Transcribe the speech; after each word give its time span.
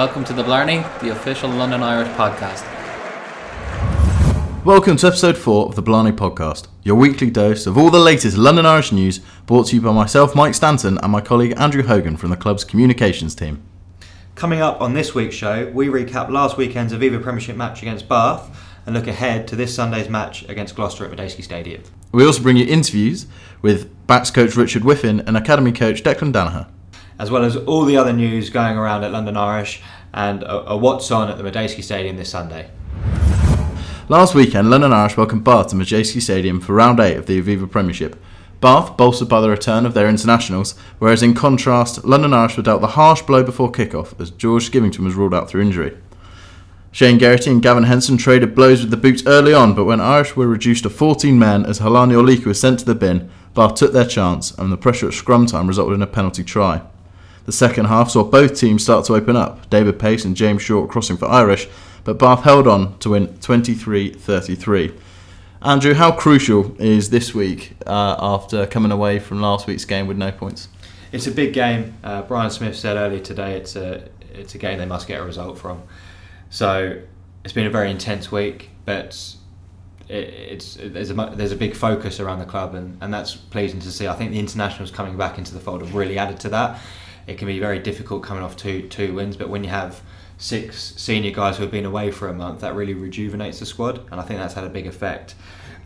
Welcome 0.00 0.24
to 0.24 0.32
the 0.32 0.42
Blarney, 0.42 0.82
the 1.02 1.10
official 1.10 1.50
London 1.50 1.82
Irish 1.82 2.08
podcast. 2.16 2.64
Welcome 4.64 4.96
to 4.96 5.08
episode 5.08 5.36
4 5.36 5.66
of 5.66 5.74
the 5.74 5.82
Blarney 5.82 6.12
Podcast, 6.12 6.68
your 6.82 6.96
weekly 6.96 7.28
dose 7.28 7.66
of 7.66 7.76
all 7.76 7.90
the 7.90 8.00
latest 8.00 8.38
London 8.38 8.64
Irish 8.64 8.92
news 8.92 9.18
brought 9.44 9.66
to 9.66 9.76
you 9.76 9.82
by 9.82 9.92
myself, 9.92 10.34
Mike 10.34 10.54
Stanton, 10.54 10.96
and 11.02 11.12
my 11.12 11.20
colleague 11.20 11.52
Andrew 11.58 11.82
Hogan 11.82 12.16
from 12.16 12.30
the 12.30 12.36
club's 12.38 12.64
communications 12.64 13.34
team. 13.34 13.62
Coming 14.36 14.62
up 14.62 14.80
on 14.80 14.94
this 14.94 15.14
week's 15.14 15.34
show, 15.34 15.70
we 15.74 15.88
recap 15.88 16.30
last 16.30 16.56
weekend's 16.56 16.94
Aviva 16.94 17.22
Premiership 17.22 17.56
match 17.56 17.82
against 17.82 18.08
Bath 18.08 18.58
and 18.86 18.94
look 18.94 19.06
ahead 19.06 19.46
to 19.48 19.54
this 19.54 19.74
Sunday's 19.74 20.08
match 20.08 20.48
against 20.48 20.76
Gloucester 20.76 21.04
at 21.04 21.10
Madejski 21.10 21.44
Stadium. 21.44 21.82
We 22.10 22.24
also 22.24 22.42
bring 22.42 22.56
you 22.56 22.64
interviews 22.64 23.26
with 23.60 23.94
backs 24.06 24.30
coach 24.30 24.56
Richard 24.56 24.80
Whiffin 24.80 25.20
and 25.20 25.36
academy 25.36 25.72
coach 25.72 26.02
Declan 26.02 26.32
Danaher. 26.32 26.68
As 27.18 27.30
well 27.30 27.44
as 27.44 27.54
all 27.54 27.84
the 27.84 27.98
other 27.98 28.14
news 28.14 28.48
going 28.48 28.78
around 28.78 29.04
at 29.04 29.12
London 29.12 29.36
Irish 29.36 29.82
and 30.12 30.42
a, 30.42 30.70
a 30.70 30.76
what's 30.76 31.10
on 31.10 31.28
at 31.30 31.38
the 31.38 31.44
Madejski 31.44 31.82
Stadium 31.82 32.16
this 32.16 32.30
Sunday. 32.30 32.70
Last 34.08 34.34
weekend, 34.34 34.70
London 34.70 34.92
Irish 34.92 35.16
welcomed 35.16 35.44
Bath 35.44 35.68
to 35.68 35.76
Madejski 35.76 36.20
Stadium 36.20 36.60
for 36.60 36.74
round 36.74 36.98
8 36.98 37.16
of 37.16 37.26
the 37.26 37.40
Aviva 37.40 37.70
Premiership. 37.70 38.20
Bath 38.60 38.96
bolstered 38.96 39.28
by 39.28 39.40
the 39.40 39.48
return 39.48 39.86
of 39.86 39.94
their 39.94 40.08
internationals, 40.08 40.74
whereas 40.98 41.22
in 41.22 41.32
contrast, 41.32 42.04
London 42.04 42.34
Irish 42.34 42.56
were 42.56 42.62
dealt 42.62 42.80
the 42.80 42.88
harsh 42.88 43.22
blow 43.22 43.42
before 43.42 43.70
kick-off 43.70 44.18
as 44.20 44.30
George 44.30 44.70
Skivington 44.70 45.04
was 45.04 45.14
ruled 45.14 45.32
out 45.32 45.48
through 45.48 45.62
injury. 45.62 45.96
Shane 46.92 47.20
Geraghty 47.20 47.52
and 47.52 47.62
Gavin 47.62 47.84
Henson 47.84 48.16
traded 48.16 48.54
blows 48.54 48.80
with 48.80 48.90
the 48.90 48.96
boots 48.96 49.22
early 49.26 49.54
on, 49.54 49.74
but 49.74 49.84
when 49.84 50.00
Irish 50.00 50.34
were 50.34 50.48
reduced 50.48 50.82
to 50.82 50.90
14 50.90 51.38
men 51.38 51.64
as 51.64 51.78
Halani 51.78 52.14
Aulika 52.14 52.46
was 52.46 52.58
sent 52.58 52.80
to 52.80 52.84
the 52.84 52.96
bin, 52.96 53.30
Bath 53.54 53.76
took 53.76 53.92
their 53.92 54.04
chance 54.04 54.50
and 54.58 54.72
the 54.72 54.76
pressure 54.76 55.06
at 55.06 55.14
scrum 55.14 55.46
time 55.46 55.68
resulted 55.68 55.94
in 55.94 56.02
a 56.02 56.06
penalty 56.08 56.42
try. 56.42 56.82
The 57.46 57.52
second 57.52 57.86
half 57.86 58.10
saw 58.10 58.24
both 58.24 58.58
teams 58.58 58.82
start 58.82 59.04
to 59.06 59.14
open 59.14 59.36
up, 59.36 59.68
David 59.70 59.98
Paice 59.98 60.24
and 60.24 60.36
James 60.36 60.62
Short 60.62 60.90
crossing 60.90 61.16
for 61.16 61.26
Irish, 61.26 61.68
but 62.04 62.18
Bath 62.18 62.42
held 62.42 62.66
on 62.66 62.98
to 62.98 63.10
win 63.10 63.38
23 63.38 64.12
33. 64.12 64.94
Andrew, 65.62 65.92
how 65.92 66.10
crucial 66.12 66.74
is 66.80 67.10
this 67.10 67.34
week 67.34 67.76
uh, 67.86 68.16
after 68.18 68.66
coming 68.66 68.92
away 68.92 69.18
from 69.18 69.42
last 69.42 69.66
week's 69.66 69.84
game 69.84 70.06
with 70.06 70.16
no 70.16 70.32
points? 70.32 70.68
It's 71.12 71.26
a 71.26 71.30
big 71.30 71.52
game. 71.52 71.94
Uh, 72.02 72.22
Brian 72.22 72.50
Smith 72.50 72.76
said 72.76 72.96
earlier 72.96 73.20
today 73.20 73.56
it's 73.56 73.76
a, 73.76 74.08
it's 74.32 74.54
a 74.54 74.58
game 74.58 74.78
they 74.78 74.86
must 74.86 75.06
get 75.06 75.20
a 75.20 75.24
result 75.24 75.58
from. 75.58 75.82
So 76.48 77.02
it's 77.44 77.52
been 77.52 77.66
a 77.66 77.70
very 77.70 77.90
intense 77.90 78.32
week, 78.32 78.70
but 78.84 79.34
it, 80.08 80.14
it's 80.14 80.78
there's 80.80 81.10
a 81.10 81.32
there's 81.34 81.52
a 81.52 81.56
big 81.56 81.74
focus 81.74 82.20
around 82.20 82.38
the 82.38 82.44
club, 82.44 82.74
and, 82.74 82.96
and 83.00 83.12
that's 83.12 83.34
pleasing 83.36 83.80
to 83.80 83.90
see. 83.90 84.08
I 84.08 84.14
think 84.14 84.30
the 84.30 84.38
internationals 84.38 84.90
coming 84.90 85.16
back 85.16 85.38
into 85.38 85.54
the 85.54 85.60
fold 85.60 85.82
have 85.82 85.94
really 85.94 86.18
added 86.18 86.40
to 86.40 86.48
that. 86.50 86.80
It 87.26 87.38
can 87.38 87.46
be 87.46 87.58
very 87.58 87.78
difficult 87.78 88.22
coming 88.22 88.42
off 88.42 88.56
two 88.56 88.88
two 88.88 89.14
wins, 89.14 89.36
but 89.36 89.48
when 89.48 89.64
you 89.64 89.70
have 89.70 90.02
six 90.38 90.94
senior 90.96 91.30
guys 91.30 91.58
who 91.58 91.62
have 91.62 91.70
been 91.70 91.84
away 91.84 92.10
for 92.10 92.28
a 92.28 92.34
month, 92.34 92.60
that 92.60 92.74
really 92.74 92.94
rejuvenates 92.94 93.60
the 93.60 93.66
squad, 93.66 94.00
and 94.10 94.20
I 94.20 94.22
think 94.24 94.40
that's 94.40 94.54
had 94.54 94.64
a 94.64 94.70
big 94.70 94.86
effect. 94.86 95.34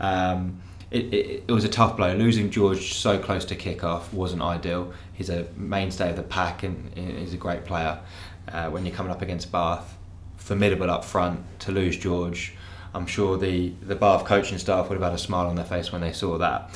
Um, 0.00 0.60
it, 0.90 1.12
it, 1.12 1.44
it, 1.48 1.52
was 1.52 1.64
a 1.64 1.68
tough 1.68 1.96
blow. 1.96 2.14
Losing 2.14 2.50
George 2.50 2.94
so 2.94 3.18
close 3.18 3.44
to 3.46 3.56
kickoff 3.56 4.12
wasn't 4.12 4.42
ideal. 4.42 4.92
He's 5.12 5.28
a 5.28 5.46
mainstay 5.56 6.10
of 6.10 6.16
the 6.16 6.22
pack 6.22 6.62
and 6.62 6.96
he's 6.96 7.34
a 7.34 7.36
great 7.36 7.64
player. 7.64 7.98
Uh, 8.46 8.70
when 8.70 8.86
you're 8.86 8.94
coming 8.94 9.10
up 9.10 9.20
against 9.20 9.50
Bath, 9.50 9.96
formidable 10.36 10.88
up 10.88 11.05
front, 11.05 11.40
to 11.60 11.72
lose 11.72 11.96
George, 11.96 12.55
I'm 12.94 13.06
sure 13.06 13.36
the, 13.36 13.70
the 13.82 13.96
Bath 13.96 14.24
coaching 14.24 14.58
staff 14.58 14.88
would 14.88 14.94
have 14.94 15.02
had 15.02 15.12
a 15.12 15.18
smile 15.18 15.48
on 15.48 15.56
their 15.56 15.64
face 15.64 15.90
when 15.90 16.00
they 16.00 16.12
saw 16.12 16.38
that. 16.38 16.70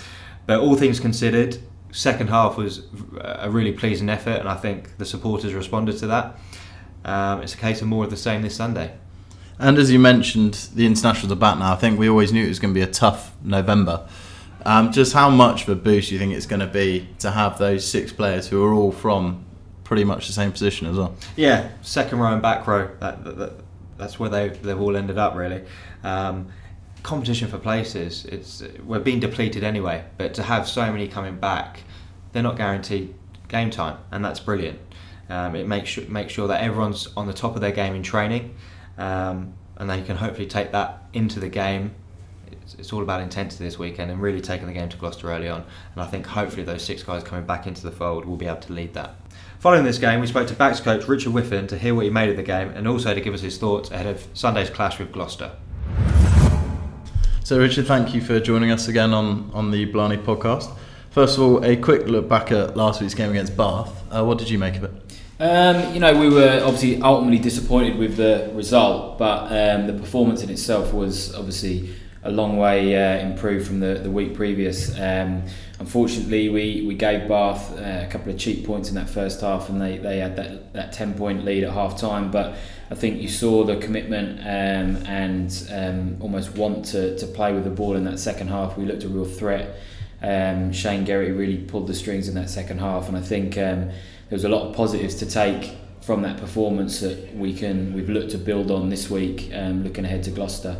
But 0.46 0.60
all 0.60 0.74
things 0.74 0.98
considered, 0.98 1.58
second 1.90 2.28
half 2.28 2.56
was 2.56 2.82
a 3.20 3.50
really 3.50 3.72
pleasing 3.72 4.08
effort, 4.08 4.38
and 4.38 4.48
I 4.48 4.54
think 4.54 4.98
the 4.98 5.04
supporters 5.04 5.54
responded 5.54 5.98
to 5.98 6.06
that. 6.08 6.38
Um, 7.04 7.42
it's 7.42 7.54
a 7.54 7.56
case 7.56 7.80
of 7.80 7.88
more 7.88 8.04
of 8.04 8.10
the 8.10 8.16
same 8.16 8.42
this 8.42 8.56
Sunday. 8.56 8.94
And 9.58 9.76
as 9.78 9.90
you 9.90 9.98
mentioned, 9.98 10.54
the 10.74 10.86
internationals 10.86 11.32
are 11.32 11.36
back 11.36 11.58
now. 11.58 11.72
I 11.72 11.76
think 11.76 11.98
we 11.98 12.08
always 12.08 12.32
knew 12.32 12.44
it 12.44 12.48
was 12.48 12.60
going 12.60 12.72
to 12.72 12.78
be 12.78 12.84
a 12.84 12.90
tough 12.90 13.34
November. 13.42 14.08
Um, 14.64 14.92
just 14.92 15.12
how 15.12 15.30
much 15.30 15.62
of 15.62 15.68
a 15.70 15.74
boost 15.74 16.08
do 16.08 16.14
you 16.14 16.18
think 16.18 16.34
it's 16.34 16.46
going 16.46 16.60
to 16.60 16.66
be 16.66 17.08
to 17.20 17.30
have 17.30 17.58
those 17.58 17.88
six 17.88 18.12
players 18.12 18.48
who 18.48 18.64
are 18.64 18.72
all 18.72 18.92
from 18.92 19.44
pretty 19.84 20.04
much 20.04 20.26
the 20.26 20.32
same 20.32 20.52
position 20.52 20.86
as 20.86 20.96
well? 20.96 21.16
Yeah, 21.36 21.70
second 21.82 22.18
row 22.18 22.32
and 22.32 22.42
back 22.42 22.66
row. 22.66 22.90
That, 23.00 23.24
that, 23.24 23.38
that 23.38 23.52
that's 23.96 24.18
where 24.18 24.30
they 24.30 24.50
they've 24.50 24.80
all 24.80 24.96
ended 24.96 25.18
up 25.18 25.34
really. 25.34 25.64
Um, 26.04 26.48
competition 27.08 27.48
for 27.48 27.56
places. 27.56 28.26
It's 28.26 28.62
we're 28.84 29.00
being 29.00 29.18
depleted 29.18 29.64
anyway, 29.64 30.04
but 30.18 30.34
to 30.34 30.42
have 30.42 30.68
so 30.68 30.92
many 30.92 31.08
coming 31.08 31.38
back, 31.38 31.80
they're 32.32 32.42
not 32.42 32.58
guaranteed 32.58 33.14
game 33.48 33.70
time, 33.70 33.96
and 34.12 34.22
that's 34.22 34.40
brilliant. 34.40 34.78
Um, 35.30 35.56
it 35.56 35.66
makes 35.66 35.90
sure, 35.90 36.48
that 36.48 36.62
everyone's 36.62 37.08
on 37.16 37.26
the 37.26 37.32
top 37.32 37.54
of 37.54 37.62
their 37.62 37.72
game 37.72 37.94
in 37.94 38.02
training, 38.02 38.54
um, 38.98 39.54
and 39.78 39.88
they 39.88 40.02
can 40.02 40.16
hopefully 40.16 40.46
take 40.46 40.72
that 40.72 41.04
into 41.14 41.40
the 41.40 41.48
game. 41.48 41.94
It's, 42.52 42.74
it's, 42.74 42.92
all 42.92 43.02
about 43.02 43.22
intensity 43.22 43.64
this 43.64 43.78
weekend 43.78 44.10
and 44.10 44.20
really 44.20 44.42
taking 44.42 44.66
the 44.66 44.72
game 44.74 44.90
to 44.90 44.96
Gloucester 44.98 45.30
early 45.30 45.48
on. 45.48 45.64
And 45.94 46.02
I 46.02 46.06
think 46.06 46.26
hopefully 46.26 46.62
those 46.62 46.82
six 46.82 47.02
guys 47.02 47.22
coming 47.22 47.46
back 47.46 47.66
into 47.66 47.82
the 47.82 47.90
fold 47.90 48.26
will 48.26 48.36
be 48.36 48.46
able 48.46 48.60
to 48.60 48.72
lead 48.72 48.94
that. 48.94 49.16
Following 49.60 49.84
this 49.84 49.98
game, 49.98 50.20
we 50.20 50.26
spoke 50.26 50.48
to 50.48 50.54
backs 50.54 50.80
coach 50.80 51.08
Richard 51.08 51.32
Whiffin 51.32 51.66
to 51.68 51.78
hear 51.78 51.94
what 51.94 52.04
he 52.04 52.10
made 52.10 52.30
of 52.30 52.36
the 52.36 52.42
game 52.42 52.68
and 52.70 52.86
also 52.86 53.14
to 53.14 53.20
give 53.20 53.34
us 53.34 53.40
his 53.40 53.58
thoughts 53.58 53.90
ahead 53.90 54.06
of 54.06 54.26
Sunday's 54.34 54.70
clash 54.70 54.98
with 54.98 55.12
Gloucester. 55.12 55.52
So, 57.48 57.58
Richard, 57.58 57.86
thank 57.86 58.14
you 58.14 58.20
for 58.20 58.40
joining 58.40 58.70
us 58.72 58.88
again 58.88 59.14
on, 59.14 59.50
on 59.54 59.70
the 59.70 59.86
Blarney 59.86 60.18
podcast. 60.18 60.70
First 61.08 61.38
of 61.38 61.42
all, 61.42 61.64
a 61.64 61.76
quick 61.76 62.06
look 62.06 62.28
back 62.28 62.52
at 62.52 62.76
last 62.76 63.00
week's 63.00 63.14
game 63.14 63.30
against 63.30 63.56
Bath. 63.56 63.90
Uh, 64.10 64.22
what 64.22 64.36
did 64.36 64.50
you 64.50 64.58
make 64.58 64.76
of 64.76 64.84
it? 64.84 64.92
Um, 65.40 65.94
you 65.94 65.98
know, 65.98 66.20
we 66.20 66.28
were 66.28 66.60
obviously 66.62 67.00
ultimately 67.00 67.38
disappointed 67.38 67.96
with 67.96 68.18
the 68.18 68.50
result, 68.52 69.16
but 69.16 69.44
um, 69.44 69.86
the 69.86 69.94
performance 69.94 70.42
in 70.42 70.50
itself 70.50 70.92
was 70.92 71.34
obviously 71.34 71.88
a 72.24 72.30
long 72.30 72.56
way 72.56 72.96
uh, 72.96 73.18
improved 73.24 73.66
from 73.66 73.80
the, 73.80 73.94
the 73.94 74.10
week 74.10 74.34
previous. 74.34 74.90
Um, 74.98 75.42
unfortunately, 75.78 76.48
we, 76.48 76.84
we 76.86 76.94
gave 76.94 77.28
Bath 77.28 77.72
uh, 77.78 78.06
a 78.06 78.08
couple 78.10 78.32
of 78.32 78.38
cheap 78.38 78.66
points 78.66 78.88
in 78.88 78.96
that 78.96 79.08
first 79.08 79.40
half, 79.40 79.68
and 79.68 79.80
they, 79.80 79.98
they 79.98 80.18
had 80.18 80.36
that, 80.36 80.72
that 80.72 80.92
10 80.92 81.14
point 81.14 81.44
lead 81.44 81.64
at 81.64 81.72
half 81.72 81.98
time. 81.98 82.30
But 82.30 82.56
I 82.90 82.94
think 82.94 83.22
you 83.22 83.28
saw 83.28 83.64
the 83.64 83.76
commitment 83.76 84.40
um, 84.40 85.06
and 85.06 85.68
um, 85.72 86.16
almost 86.20 86.56
want 86.56 86.86
to, 86.86 87.16
to 87.18 87.26
play 87.26 87.52
with 87.52 87.64
the 87.64 87.70
ball 87.70 87.94
in 87.94 88.04
that 88.04 88.18
second 88.18 88.48
half. 88.48 88.76
We 88.76 88.84
looked 88.84 89.04
a 89.04 89.08
real 89.08 89.24
threat. 89.24 89.76
Um, 90.20 90.72
Shane 90.72 91.04
Geraghty 91.04 91.32
really 91.32 91.58
pulled 91.58 91.86
the 91.86 91.94
strings 91.94 92.28
in 92.28 92.34
that 92.34 92.50
second 92.50 92.80
half, 92.80 93.08
and 93.08 93.16
I 93.16 93.20
think 93.20 93.56
um, 93.56 93.90
there 94.28 94.36
was 94.36 94.44
a 94.44 94.48
lot 94.48 94.66
of 94.66 94.74
positives 94.74 95.14
to 95.16 95.26
take 95.26 95.76
from 96.00 96.22
that 96.22 96.38
performance 96.38 97.00
that 97.00 97.36
we 97.36 97.52
can 97.52 97.92
we've 97.92 98.08
looked 98.08 98.30
to 98.30 98.38
build 98.38 98.70
on 98.70 98.88
this 98.88 99.08
week, 99.08 99.50
um, 99.54 99.84
looking 99.84 100.04
ahead 100.04 100.24
to 100.24 100.30
Gloucester. 100.30 100.76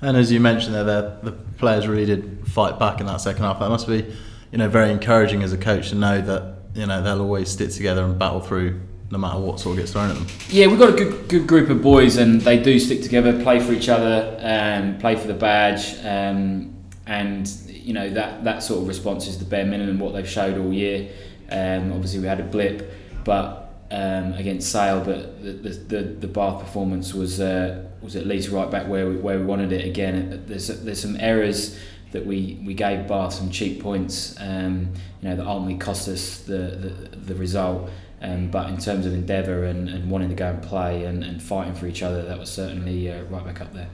And 0.00 0.16
as 0.16 0.30
you 0.30 0.40
mentioned 0.40 0.74
there, 0.74 0.84
the 0.84 1.32
players 1.58 1.88
really 1.88 2.06
did 2.06 2.46
fight 2.48 2.78
back 2.78 3.00
in 3.00 3.06
that 3.06 3.20
second 3.20 3.42
half. 3.42 3.58
That 3.58 3.68
must 3.68 3.86
be, 3.86 4.04
you 4.52 4.58
know, 4.58 4.68
very 4.68 4.90
encouraging 4.92 5.42
as 5.42 5.52
a 5.52 5.58
coach 5.58 5.90
to 5.90 5.96
know 5.96 6.20
that 6.20 6.54
you 6.74 6.86
know 6.86 7.02
they'll 7.02 7.20
always 7.20 7.50
stick 7.50 7.70
together 7.70 8.04
and 8.04 8.18
battle 8.18 8.40
through 8.40 8.80
no 9.10 9.18
matter 9.18 9.38
what 9.38 9.58
sort 9.58 9.76
of 9.76 9.82
gets 9.82 9.92
thrown 9.92 10.10
at 10.10 10.16
them. 10.16 10.26
Yeah, 10.50 10.66
we've 10.66 10.78
got 10.78 10.90
a 10.90 10.96
good 10.96 11.28
good 11.28 11.46
group 11.46 11.70
of 11.70 11.82
boys, 11.82 12.16
and 12.16 12.40
they 12.40 12.62
do 12.62 12.78
stick 12.78 13.02
together, 13.02 13.42
play 13.42 13.58
for 13.58 13.72
each 13.72 13.88
other, 13.88 14.38
um, 14.40 14.98
play 14.98 15.16
for 15.16 15.26
the 15.26 15.34
badge, 15.34 15.96
um, 16.04 16.74
and 17.06 17.48
you 17.68 17.94
know 17.94 18.10
that 18.10 18.44
that 18.44 18.62
sort 18.62 18.82
of 18.82 18.88
response 18.88 19.26
is 19.26 19.38
the 19.38 19.44
bare 19.44 19.64
minimum 19.64 19.98
what 19.98 20.12
they've 20.12 20.28
showed 20.28 20.58
all 20.58 20.72
year. 20.72 21.10
Um, 21.50 21.92
obviously, 21.92 22.20
we 22.20 22.26
had 22.26 22.40
a 22.40 22.44
blip, 22.44 22.92
but 23.24 23.68
um, 23.90 24.34
against 24.34 24.70
Sale, 24.70 25.02
but 25.04 25.42
the, 25.42 25.70
the, 25.70 26.02
the, 26.02 26.28
Bath 26.28 26.60
performance 26.60 27.14
was 27.14 27.40
uh, 27.40 27.87
was 28.02 28.16
at 28.16 28.26
least 28.26 28.50
right 28.50 28.70
back 28.70 28.88
where 28.88 29.08
we, 29.08 29.16
where 29.16 29.38
we 29.38 29.44
wanted 29.44 29.72
it 29.72 29.84
again. 29.84 30.44
There's 30.46 30.68
there's 30.68 31.00
some 31.00 31.16
errors 31.18 31.78
that 32.12 32.24
we, 32.24 32.58
we 32.64 32.72
gave 32.72 33.06
Bath 33.06 33.34
some 33.34 33.50
cheap 33.50 33.82
points, 33.82 34.34
um, 34.40 34.94
you 35.20 35.28
know, 35.28 35.36
that 35.36 35.46
ultimately 35.46 35.76
cost 35.76 36.08
us 36.08 36.38
the 36.40 36.52
the, 36.52 37.16
the 37.16 37.34
result. 37.34 37.90
Um, 38.20 38.50
but 38.50 38.68
in 38.68 38.78
terms 38.78 39.06
of 39.06 39.14
endeavour 39.14 39.64
and, 39.64 39.88
and 39.88 40.10
wanting 40.10 40.28
to 40.30 40.34
go 40.34 40.48
and 40.48 40.60
play 40.60 41.04
and, 41.04 41.22
and 41.22 41.40
fighting 41.40 41.74
for 41.74 41.86
each 41.86 42.02
other, 42.02 42.22
that 42.22 42.38
was 42.38 42.50
certainly 42.50 43.12
uh, 43.12 43.22
right 43.24 43.44
back 43.44 43.60
up 43.60 43.72
there. 43.72 43.88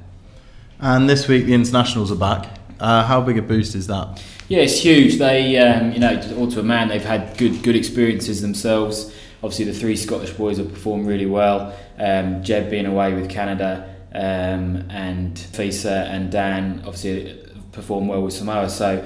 And 0.81 1.11
this 1.11 1.29
week 1.29 1.45
the 1.45 1.53
internationals 1.53 2.11
are 2.11 2.17
back. 2.17 2.59
Uh, 2.81 3.05
how 3.05 3.21
big 3.21 3.39
a 3.39 3.43
boost 3.43 3.75
is 3.75 3.87
that? 3.87 4.23
Yeah, 4.49 4.61
it's 4.61 4.81
huge. 4.81 5.19
They, 5.19 5.59
um, 5.59 5.93
you 5.93 6.01
know, 6.01 6.21
all 6.39 6.51
to 6.51 6.61
a 6.61 6.63
man, 6.63 6.89
they've 6.89 7.05
had 7.05 7.37
good 7.39 7.63
good 7.63 7.77
experiences 7.77 8.43
themselves. 8.43 9.15
Obviously, 9.43 9.67
the 9.67 9.75
three 9.75 9.95
Scottish 9.95 10.31
boys 10.31 10.57
have 10.57 10.73
performed 10.73 11.07
really 11.07 11.27
well. 11.27 11.75
Um, 11.99 12.43
Jebb 12.43 12.71
being 12.71 12.87
away 12.87 13.13
with 13.13 13.29
Canada, 13.29 13.94
um, 14.15 14.89
and 14.91 15.37
Fisa 15.37 16.09
and 16.09 16.31
Dan 16.31 16.83
obviously 16.87 17.41
perform 17.73 18.07
well 18.09 18.23
with 18.23 18.35
Samoa. 18.35 18.71
So, 18.71 19.05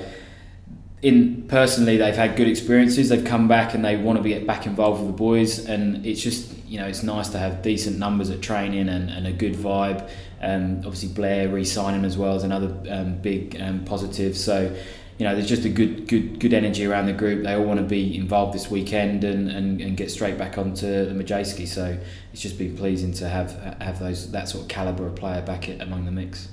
in 1.00 1.46
personally, 1.49 1.96
they've 1.96 2.16
had 2.16 2.37
good 2.37 2.49
experiences. 2.49 3.08
They've 3.08 3.25
come 3.25 3.46
back 3.49 3.75
and 3.75 3.84
they 3.84 3.96
want 3.96 4.19
to 4.19 4.22
be 4.22 4.38
back 4.40 4.66
involved 4.66 5.00
with 5.00 5.08
the 5.08 5.16
boys, 5.16 5.64
and 5.64 6.05
it's 6.05 6.20
just 6.20 6.52
you 6.66 6.78
know 6.78 6.87
it's 6.87 7.02
nice 7.02 7.28
to 7.31 7.38
have 7.38 7.62
decent 7.62 7.99
numbers 7.99 8.31
at 8.31 8.43
training 8.43 8.88
and, 8.88 9.08
and 9.08 9.26
a 9.26 9.32
good 9.32 9.55
vibe. 9.55 10.10
Um, 10.40 10.78
obviously, 10.78 11.08
Blair 11.08 11.49
re-signing 11.49 12.05
as 12.05 12.19
well 12.19 12.37
is 12.37 12.43
another 12.43 12.76
um, 12.90 13.16
big 13.19 13.60
um, 13.60 13.84
positive. 13.84 14.37
So 14.37 14.76
you 15.19 15.25
know, 15.25 15.35
there's 15.35 15.49
just 15.49 15.65
a 15.65 15.69
good, 15.69 16.06
good, 16.06 16.38
good 16.38 16.55
energy 16.55 16.87
around 16.87 17.06
the 17.06 17.12
group. 17.12 17.43
They 17.43 17.55
all 17.55 17.65
want 17.65 17.81
to 17.81 17.85
be 17.85 18.17
involved 18.17 18.55
this 18.55 18.70
weekend 18.70 19.25
and, 19.25 19.50
and, 19.50 19.81
and 19.81 19.97
get 19.97 20.12
straight 20.12 20.38
back 20.38 20.56
onto 20.56 20.87
the 20.87 21.12
Madejski. 21.12 21.67
So 21.67 21.99
it's 22.32 22.41
just 22.41 22.56
been 22.56 22.76
pleasing 22.76 23.12
to 23.15 23.29
have 23.29 23.53
have 23.81 23.99
those 23.99 24.31
that 24.31 24.49
sort 24.49 24.62
of 24.62 24.69
calibre 24.69 25.06
of 25.06 25.17
player 25.17 25.43
back 25.43 25.69
among 25.69 26.05
the 26.05 26.12
mix. 26.12 26.49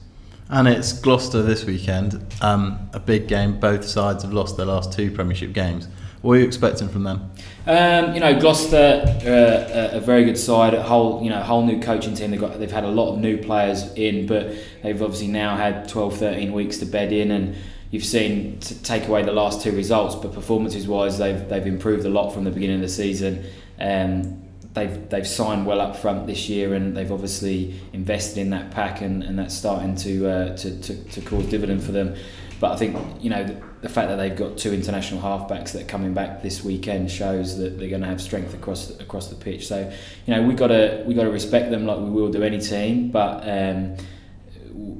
And 0.50 0.67
it's 0.67 0.94
Gloucester 0.94 1.44
this 1.44 1.63
weekend. 1.65 2.33
Um, 2.41 2.89
a 2.94 3.00
big 3.00 3.27
game. 3.27 3.59
Both 3.59 3.85
sides 3.85 4.23
have 4.23 4.33
lost 4.33 4.57
their 4.57 4.65
last 4.65 4.94
two 4.94 5.12
Premiership 5.12 5.53
games. 5.53 5.88
What 6.21 6.33
are 6.33 6.39
you 6.39 6.45
expecting 6.45 6.89
from 6.89 7.03
them? 7.03 7.31
Um, 7.67 8.15
you 8.15 8.19
know, 8.19 8.39
Gloucester, 8.39 9.03
uh, 9.06 9.94
a, 9.94 9.97
a 9.97 10.00
very 10.00 10.25
good 10.25 10.39
side. 10.39 10.73
A 10.73 10.81
whole, 10.81 11.23
you 11.23 11.29
know, 11.29 11.39
whole 11.41 11.63
new 11.63 11.79
coaching 11.79 12.15
team. 12.15 12.31
They've 12.31 12.39
got, 12.39 12.59
they've 12.59 12.71
had 12.71 12.83
a 12.83 12.89
lot 12.89 13.13
of 13.13 13.19
new 13.19 13.38
players 13.38 13.94
in, 13.94 14.25
but 14.25 14.56
they've 14.81 15.00
obviously 15.00 15.27
now 15.27 15.56
had 15.56 15.88
12, 15.88 16.17
13 16.17 16.51
weeks 16.51 16.77
to 16.79 16.88
bed 16.88 17.12
in, 17.12 17.29
and 17.29 17.56
you've 17.95 18.03
seen 18.03 18.59
to 18.59 18.83
take 18.83 19.07
away 19.07 19.24
the 19.24 19.31
last 19.31 19.62
two 19.62 19.71
results, 19.71 20.15
but 20.15 20.33
performances 20.33 20.86
wise, 20.86 21.18
they've 21.18 21.47
they've 21.47 21.65
improved 21.65 22.06
a 22.06 22.09
lot 22.09 22.31
from 22.31 22.44
the 22.44 22.51
beginning 22.51 22.75
of 22.75 22.81
the 22.81 22.89
season. 22.89 23.45
Um, 23.80 24.44
they've 24.74 25.09
they've 25.09 25.25
signed 25.25 25.65
well 25.65 25.80
up 25.80 25.95
front 25.95 26.27
this 26.27 26.50
year, 26.50 26.74
and 26.74 26.95
they've 26.95 27.12
obviously 27.12 27.80
invested 27.94 28.42
in 28.42 28.50
that 28.50 28.71
pack, 28.71 29.00
and, 29.00 29.24
and 29.24 29.39
that's 29.39 29.56
starting 29.56 29.95
to, 29.95 30.27
uh, 30.27 30.57
to, 30.57 30.81
to 30.81 31.03
to 31.06 31.21
cause 31.21 31.45
dividend 31.45 31.83
for 31.83 31.94
them. 31.94 32.15
But 32.59 32.74
I 32.74 32.75
think 32.75 32.97
you 33.24 33.30
know 33.30 33.45
the, 33.45 33.62
the, 33.81 33.89
fact 33.89 34.09
that 34.09 34.18
they've 34.18 34.36
got 34.36 34.57
two 34.57 34.74
international 34.74 35.21
halfbacks 35.21 35.71
that 35.71 35.83
are 35.83 35.88
coming 35.88 36.13
back 36.13 36.41
this 36.41 36.65
weekend 36.65 37.09
shows 37.09 37.57
that 37.59 37.80
they're 37.80 37.89
going 37.89 38.01
to 38.01 38.07
have 38.07 38.21
strength 38.21 38.53
across 38.53 38.89
across 39.00 39.30
the 39.30 39.36
pitch. 39.36 39.68
So 39.68 39.89
you 40.25 40.36
know 40.36 40.44
we 40.44 40.53
got 40.53 40.68
to 40.68 41.01
we 41.07 41.13
got 41.13 41.24
to 41.24 41.31
respect 41.31 41.71
them 41.71 41.86
like 41.86 42.00
we 42.00 42.09
will 42.09 42.30
do 42.30 42.44
any 42.44 42.59
team, 42.59 43.09
but. 43.09 43.48
Um, 43.48 43.95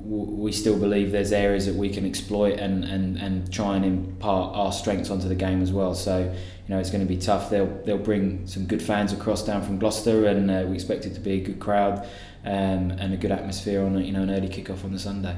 we 0.05 0.51
still 0.51 0.77
believe 0.77 1.11
there's 1.11 1.31
areas 1.31 1.65
that 1.65 1.75
we 1.75 1.89
can 1.89 2.05
exploit 2.05 2.59
and, 2.59 2.83
and, 2.83 3.17
and 3.17 3.51
try 3.51 3.75
and 3.75 3.83
impart 3.83 4.55
our 4.55 4.71
strengths 4.71 5.09
onto 5.09 5.27
the 5.27 5.35
game 5.35 5.63
as 5.63 5.71
well. 5.71 5.95
So, 5.95 6.19
you 6.21 6.73
know, 6.73 6.79
it's 6.79 6.91
going 6.91 7.01
to 7.01 7.07
be 7.07 7.17
tough. 7.17 7.49
They'll 7.49 7.67
they'll 7.85 7.97
bring 7.97 8.45
some 8.47 8.65
good 8.65 8.81
fans 8.81 9.13
across 9.13 9.43
down 9.43 9.63
from 9.63 9.79
Gloucester, 9.79 10.25
and 10.27 10.49
uh, 10.49 10.65
we 10.67 10.75
expect 10.75 11.05
it 11.05 11.13
to 11.15 11.19
be 11.19 11.33
a 11.33 11.39
good 11.39 11.59
crowd 11.59 12.07
um, 12.43 12.91
and 12.91 13.13
a 13.13 13.17
good 13.17 13.31
atmosphere 13.31 13.83
on 13.83 14.03
you 14.03 14.11
know 14.11 14.23
an 14.23 14.31
early 14.31 14.47
kick 14.47 14.69
off 14.69 14.83
on 14.83 14.91
the 14.91 14.99
Sunday. 14.99 15.35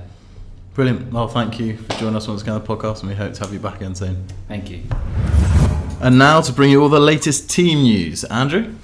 Brilliant. 0.73 1.11
Well, 1.11 1.27
thank 1.27 1.59
you 1.59 1.77
for 1.77 1.93
joining 1.93 2.17
us 2.17 2.27
once 2.27 2.41
again 2.41 2.55
on 2.55 2.61
the 2.61 2.67
podcast, 2.67 3.01
and 3.01 3.09
we 3.09 3.15
hope 3.15 3.33
to 3.33 3.39
have 3.41 3.53
you 3.53 3.59
back 3.59 3.77
again 3.77 3.95
soon. 3.95 4.27
Thank 4.47 4.69
you. 4.69 4.83
And 6.01 6.19
now 6.19 6.41
to 6.41 6.53
bring 6.53 6.69
you 6.69 6.81
all 6.81 6.89
the 6.89 6.99
latest 6.99 7.49
team 7.49 7.81
news, 7.83 8.23
Andrew. 8.25 8.75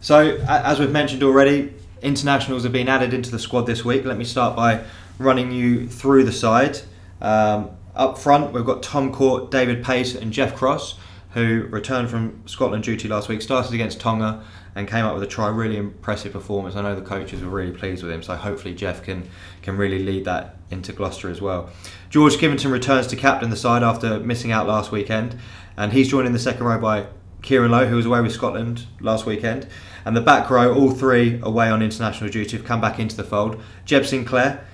So, 0.00 0.38
as 0.48 0.78
we've 0.78 0.92
mentioned 0.92 1.22
already, 1.24 1.74
internationals 2.00 2.62
have 2.62 2.72
been 2.72 2.88
added 2.88 3.12
into 3.12 3.30
the 3.30 3.38
squad 3.38 3.62
this 3.62 3.84
week. 3.84 4.04
Let 4.04 4.16
me 4.16 4.24
start 4.24 4.54
by 4.54 4.84
running 5.18 5.50
you 5.50 5.88
through 5.88 6.24
the 6.24 6.32
side. 6.32 6.80
Um, 7.20 7.70
up 7.94 8.18
front, 8.18 8.52
we've 8.52 8.64
got 8.64 8.82
Tom 8.82 9.12
Court, 9.12 9.50
David 9.50 9.82
Paice, 9.82 10.14
and 10.14 10.32
Geoff 10.32 10.54
Cross, 10.54 10.98
who 11.30 11.66
returned 11.70 12.10
from 12.10 12.42
Scotland 12.46 12.84
duty 12.84 13.08
last 13.08 13.28
week, 13.28 13.42
started 13.42 13.72
against 13.72 14.00
Tonga, 14.00 14.44
and 14.74 14.86
came 14.86 15.04
up 15.06 15.14
with 15.14 15.22
a 15.22 15.26
try. 15.26 15.48
Really 15.48 15.78
impressive 15.78 16.32
performance. 16.32 16.76
I 16.76 16.82
know 16.82 16.94
the 16.94 17.00
coaches 17.00 17.42
were 17.42 17.48
really 17.48 17.72
pleased 17.72 18.02
with 18.02 18.12
him, 18.12 18.22
so 18.22 18.36
hopefully 18.36 18.74
Geoff 18.74 19.02
can 19.02 19.28
can 19.62 19.76
really 19.78 19.98
lead 19.98 20.26
that 20.26 20.56
into 20.70 20.92
Gloucester 20.92 21.30
as 21.30 21.40
well. 21.40 21.70
George 22.10 22.36
Skivington 22.36 22.70
returns 22.70 23.06
to 23.08 23.16
captain 23.16 23.48
the 23.48 23.56
side 23.56 23.82
after 23.82 24.20
missing 24.20 24.52
out 24.52 24.66
last 24.66 24.92
weekend, 24.92 25.36
and 25.78 25.92
he's 25.92 26.08
joined 26.08 26.26
in 26.26 26.34
the 26.34 26.38
second 26.38 26.64
row 26.64 26.78
by 26.78 27.06
Kieran 27.40 27.70
Low, 27.70 27.86
who 27.86 27.96
was 27.96 28.04
away 28.04 28.20
with 28.20 28.32
Scotland 28.32 28.86
last 29.00 29.24
weekend. 29.24 29.66
And 30.04 30.16
the 30.16 30.20
back 30.20 30.50
row, 30.50 30.74
all 30.74 30.90
three 30.90 31.40
away 31.42 31.68
on 31.68 31.82
international 31.82 32.28
duty, 32.28 32.56
have 32.56 32.66
come 32.66 32.80
back 32.80 32.98
into 32.98 33.16
the 33.16 33.24
fold. 33.24 33.60
Jebb 33.86 34.04
Sinclair, 34.04 34.66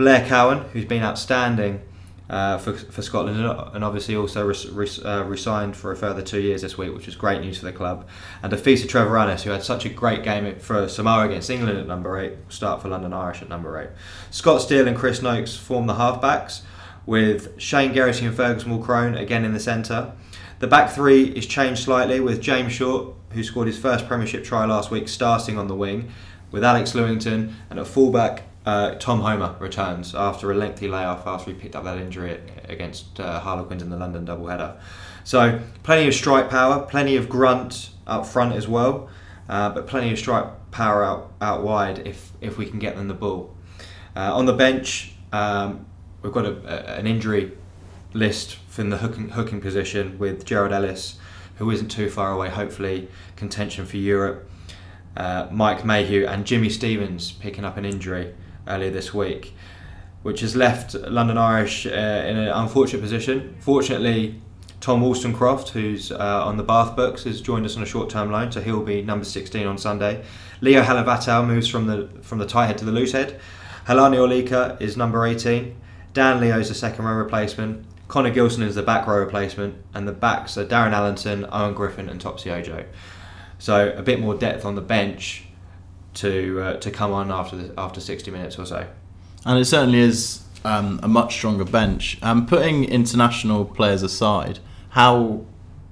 Blair 0.00 0.26
Cowan, 0.26 0.60
who's 0.72 0.86
been 0.86 1.02
outstanding 1.02 1.82
uh, 2.30 2.56
for, 2.56 2.72
for 2.72 3.02
Scotland 3.02 3.38
and 3.38 3.84
obviously 3.84 4.16
also 4.16 4.48
uh, 4.48 5.24
resigned 5.24 5.76
for 5.76 5.92
a 5.92 5.96
further 5.96 6.22
two 6.22 6.40
years 6.40 6.62
this 6.62 6.78
week, 6.78 6.94
which 6.94 7.06
is 7.06 7.14
great 7.14 7.42
news 7.42 7.58
for 7.58 7.66
the 7.66 7.72
club. 7.72 8.08
And 8.42 8.50
Ofisa 8.50 8.86
Treviranus, 8.86 9.42
who 9.42 9.50
had 9.50 9.62
such 9.62 9.84
a 9.84 9.90
great 9.90 10.22
game 10.22 10.58
for 10.58 10.88
Samoa 10.88 11.26
against 11.26 11.50
England 11.50 11.78
at 11.78 11.86
number 11.86 12.18
eight, 12.18 12.32
start 12.48 12.80
for 12.80 12.88
London 12.88 13.12
Irish 13.12 13.42
at 13.42 13.50
number 13.50 13.78
eight. 13.78 13.90
Scott 14.30 14.62
Steele 14.62 14.88
and 14.88 14.96
Chris 14.96 15.20
Noakes 15.20 15.56
form 15.56 15.86
the 15.86 15.94
halfbacks, 15.94 16.62
with 17.04 17.60
Shane 17.60 17.92
Geraghty 17.92 18.24
and 18.24 18.34
Fergus 18.34 18.64
Mulchrone 18.64 19.18
again 19.20 19.44
in 19.44 19.52
the 19.52 19.60
centre. 19.60 20.12
The 20.60 20.66
back 20.66 20.90
three 20.90 21.24
is 21.24 21.46
changed 21.46 21.82
slightly 21.82 22.20
with 22.20 22.40
James 22.40 22.72
Short, 22.72 23.14
who 23.32 23.42
scored 23.42 23.66
his 23.66 23.78
first 23.78 24.06
Premiership 24.06 24.44
try 24.44 24.64
last 24.64 24.90
week, 24.90 25.08
starting 25.08 25.58
on 25.58 25.68
the 25.68 25.74
wing, 25.74 26.10
with 26.50 26.64
Alex 26.64 26.92
Lewington, 26.92 27.52
and 27.68 27.78
at 27.78 27.86
fullback 27.86 28.44
uh, 28.66 28.94
Tom 28.96 29.20
Homer 29.20 29.56
returns 29.58 30.14
after 30.14 30.50
a 30.50 30.54
lengthy 30.54 30.86
layoff 30.86 31.26
after 31.26 31.50
he 31.50 31.56
picked 31.56 31.74
up 31.74 31.84
that 31.84 31.98
injury 31.98 32.40
against 32.64 33.18
uh, 33.18 33.40
Harlequins 33.40 33.82
in 33.82 33.90
the 33.90 33.96
London 33.96 34.26
doubleheader. 34.26 34.78
So 35.24 35.60
plenty 35.82 36.08
of 36.08 36.14
strike 36.14 36.50
power, 36.50 36.84
plenty 36.84 37.16
of 37.16 37.28
grunt 37.28 37.90
up 38.06 38.26
front 38.26 38.54
as 38.54 38.68
well, 38.68 39.08
uh, 39.48 39.70
but 39.70 39.86
plenty 39.86 40.12
of 40.12 40.18
strike 40.18 40.46
power 40.70 41.02
out, 41.02 41.32
out 41.40 41.62
wide 41.62 42.06
if 42.06 42.32
if 42.40 42.58
we 42.58 42.66
can 42.66 42.78
get 42.78 42.96
them 42.96 43.08
the 43.08 43.14
ball. 43.14 43.54
Uh, 44.14 44.34
on 44.34 44.46
the 44.46 44.52
bench, 44.52 45.12
um, 45.32 45.86
we've 46.22 46.32
got 46.32 46.44
a, 46.44 46.50
a, 46.64 46.98
an 46.98 47.06
injury 47.06 47.52
list 48.12 48.56
from 48.68 48.90
the 48.90 48.98
hooking, 48.98 49.30
hooking 49.30 49.60
position 49.60 50.18
with 50.18 50.44
Gerald 50.44 50.72
Ellis, 50.72 51.18
who 51.56 51.70
isn't 51.70 51.88
too 51.88 52.10
far 52.10 52.32
away. 52.32 52.48
Hopefully, 52.50 53.08
contention 53.36 53.86
for 53.86 53.96
Europe. 53.96 54.50
Uh, 55.16 55.48
Mike 55.50 55.84
Mayhew 55.84 56.26
and 56.26 56.44
Jimmy 56.44 56.68
Stevens 56.68 57.32
picking 57.32 57.64
up 57.64 57.76
an 57.76 57.84
injury 57.84 58.34
earlier 58.70 58.90
this 58.90 59.12
week, 59.12 59.54
which 60.22 60.40
has 60.40 60.56
left 60.56 60.94
London 60.94 61.36
Irish 61.36 61.86
uh, 61.86 61.90
in 61.90 62.36
an 62.36 62.48
unfortunate 62.48 63.02
position. 63.02 63.56
Fortunately, 63.60 64.40
Tom 64.80 65.02
Woolstencroft, 65.02 65.70
who's 65.70 66.10
uh, 66.10 66.44
on 66.46 66.56
the 66.56 66.62
Bath 66.62 66.96
books, 66.96 67.24
has 67.24 67.40
joined 67.40 67.66
us 67.66 67.76
on 67.76 67.82
a 67.82 67.86
short-term 67.86 68.32
loan, 68.32 68.50
so 68.50 68.60
he'll 68.62 68.82
be 68.82 69.02
number 69.02 69.24
16 69.24 69.66
on 69.66 69.76
Sunday. 69.76 70.24
Leo 70.62 70.82
Halavatau 70.82 71.46
moves 71.46 71.68
from 71.68 71.86
the 71.86 72.08
from 72.22 72.38
the 72.38 72.46
tight 72.46 72.66
head 72.66 72.78
to 72.78 72.84
the 72.84 72.92
loose 72.92 73.12
head. 73.12 73.38
Halani 73.86 74.16
Aulika 74.16 74.80
is 74.80 74.96
number 74.96 75.26
18. 75.26 75.76
Dan 76.12 76.40
Leo 76.40 76.58
is 76.58 76.68
the 76.68 76.74
second 76.74 77.04
row 77.04 77.14
replacement. 77.14 77.84
Connor 78.08 78.30
Gilson 78.30 78.62
is 78.62 78.74
the 78.74 78.82
back 78.82 79.06
row 79.06 79.18
replacement, 79.18 79.74
and 79.94 80.08
the 80.08 80.12
backs 80.12 80.56
are 80.58 80.64
Darren 80.64 80.92
Allenton, 80.92 81.48
Eoin 81.50 81.74
Griffin, 81.74 82.08
and 82.08 82.20
Topsy 82.20 82.50
Ojo. 82.50 82.84
So 83.58 83.92
a 83.96 84.02
bit 84.02 84.18
more 84.18 84.34
depth 84.34 84.64
on 84.64 84.74
the 84.74 84.80
bench 84.80 85.44
to 86.14 86.60
uh, 86.60 86.76
to 86.78 86.90
come 86.90 87.12
on 87.12 87.30
after 87.30 87.56
the, 87.56 87.74
after 87.78 88.00
60 88.00 88.30
minutes 88.30 88.58
or 88.58 88.66
so. 88.66 88.86
And 89.44 89.58
it 89.58 89.64
certainly 89.64 90.00
is 90.00 90.42
um, 90.64 91.00
a 91.02 91.08
much 91.08 91.34
stronger 91.34 91.64
bench. 91.64 92.18
Um, 92.22 92.46
putting 92.46 92.84
international 92.84 93.64
players 93.64 94.02
aside, 94.02 94.58
how 94.90 95.44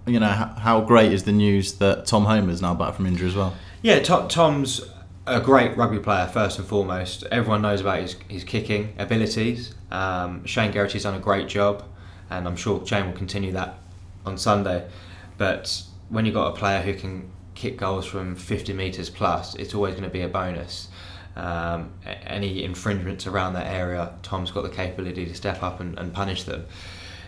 you 0.06 0.20
know 0.20 0.29
how, 0.29 0.81
great 0.81 1.13
is 1.13 1.25
the 1.25 1.32
news 1.32 1.75
that 1.75 2.06
Tom 2.06 2.25
Homer 2.25 2.51
is 2.51 2.63
now 2.63 2.75
back 2.75 2.94
from 2.94 3.06
injury 3.06 3.29
as 3.29 3.37
well? 3.37 3.55
Yeah, 3.82 4.01
Tom, 4.01 4.29
Tom's 4.29 4.81
a 5.27 5.41
great 5.41 5.77
rugby 5.77 5.98
player 5.98 6.27
first 6.27 6.58
and 6.58 6.67
foremost. 6.67 7.25
Everyone 7.31 7.63
knows 7.63 7.81
about 7.82 8.01
his, 8.01 8.17
his 8.29 8.44
kicking 8.44 8.94
abilities. 8.98 9.75
Um, 9.91 10.44
Shane 10.46 10.72
Geraghty's 10.72 11.03
done 11.03 11.15
a 11.15 11.20
great 11.20 11.48
job, 11.48 11.84
and 12.31 12.48
I'm 12.48 12.56
sure 12.56 12.84
Shane 12.87 13.06
will 13.06 13.13
continue 13.13 13.53
that 13.53 13.79
on 14.25 14.39
Sunday. 14.39 14.89
But 15.37 15.82
when 16.08 16.25
you've 16.25 16.34
got 16.34 16.48
a 16.48 16.56
player 16.56 16.81
who 16.81 16.94
can 16.94 17.31
kick 17.58 17.77
goals 17.77 18.06
from 18.06 18.36
50 18.36 18.72
metres 18.72 19.10
plus, 19.10 19.56
it's 19.56 19.74
always 19.74 19.94
going 19.94 20.05
to 20.05 20.10
be 20.10 20.22
a 20.22 20.29
bonus. 20.29 20.88
Um, 21.34 21.93
any 22.24 22.62
infringements 22.62 23.27
around 23.27 23.55
that 23.55 23.67
area, 23.67 24.12
Tom's 24.22 24.50
got 24.50 24.62
the 24.62 24.69
capability 24.69 25.27
to 25.27 25.34
step 25.34 25.62
up 25.62 25.81
and, 25.81 25.98
and 25.98 26.12
punish 26.12 26.44
them. 26.44 26.67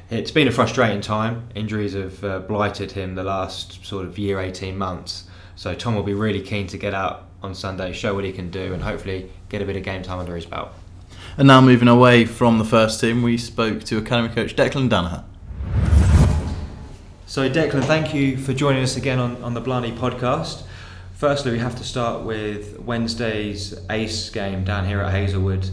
It's 0.08 0.30
been 0.30 0.48
a 0.48 0.52
frustrating 0.52 1.00
time. 1.00 1.48
Injuries 1.54 1.94
have 1.94 2.24
uh, 2.24 2.38
blighted 2.40 2.92
him 2.92 3.14
the 3.14 3.24
last 3.24 3.84
sort 3.84 4.06
of 4.06 4.18
year, 4.18 4.40
18 4.40 4.78
months. 4.78 5.24
So 5.56 5.74
Tom 5.74 5.94
will 5.94 6.02
be 6.02 6.14
really 6.14 6.40
keen 6.40 6.66
to 6.68 6.78
get 6.78 6.94
out 6.94 7.26
on 7.42 7.54
Sunday, 7.54 7.92
show 7.92 8.14
what 8.14 8.24
he 8.24 8.32
can 8.32 8.50
do, 8.50 8.72
and 8.72 8.82
hopefully 8.82 9.30
get 9.48 9.62
a 9.62 9.64
bit 9.64 9.76
of 9.76 9.82
game 9.82 10.02
time 10.02 10.18
under 10.20 10.34
his 10.34 10.46
belt. 10.46 10.70
And 11.36 11.46
now 11.46 11.60
moving 11.60 11.88
away 11.88 12.24
from 12.24 12.58
the 12.58 12.64
first 12.64 13.00
team, 13.00 13.22
we 13.22 13.36
spoke 13.36 13.84
to 13.84 13.98
Academy 13.98 14.32
coach 14.34 14.56
Declan 14.56 14.88
Danaher. 14.88 15.24
So, 17.30 17.48
Declan, 17.48 17.84
thank 17.84 18.12
you 18.12 18.36
for 18.36 18.52
joining 18.52 18.82
us 18.82 18.96
again 18.96 19.20
on, 19.20 19.40
on 19.44 19.54
the 19.54 19.60
Blarney 19.60 19.92
podcast. 19.92 20.64
Firstly, 21.14 21.52
we 21.52 21.60
have 21.60 21.76
to 21.76 21.84
start 21.84 22.24
with 22.24 22.80
Wednesday's 22.80 23.72
ace 23.88 24.30
game 24.30 24.64
down 24.64 24.84
here 24.84 25.00
at 25.00 25.12
Hazelwood. 25.12 25.70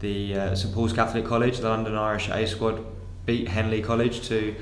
The 0.00 0.34
uh, 0.34 0.54
St 0.54 0.74
Paul's 0.74 0.94
Catholic 0.94 1.26
College, 1.26 1.58
the 1.58 1.68
London 1.68 1.94
Irish 1.94 2.30
A 2.30 2.46
squad, 2.46 2.82
beat 3.26 3.48
Henley 3.48 3.82
College 3.82 4.26
to 4.28 4.54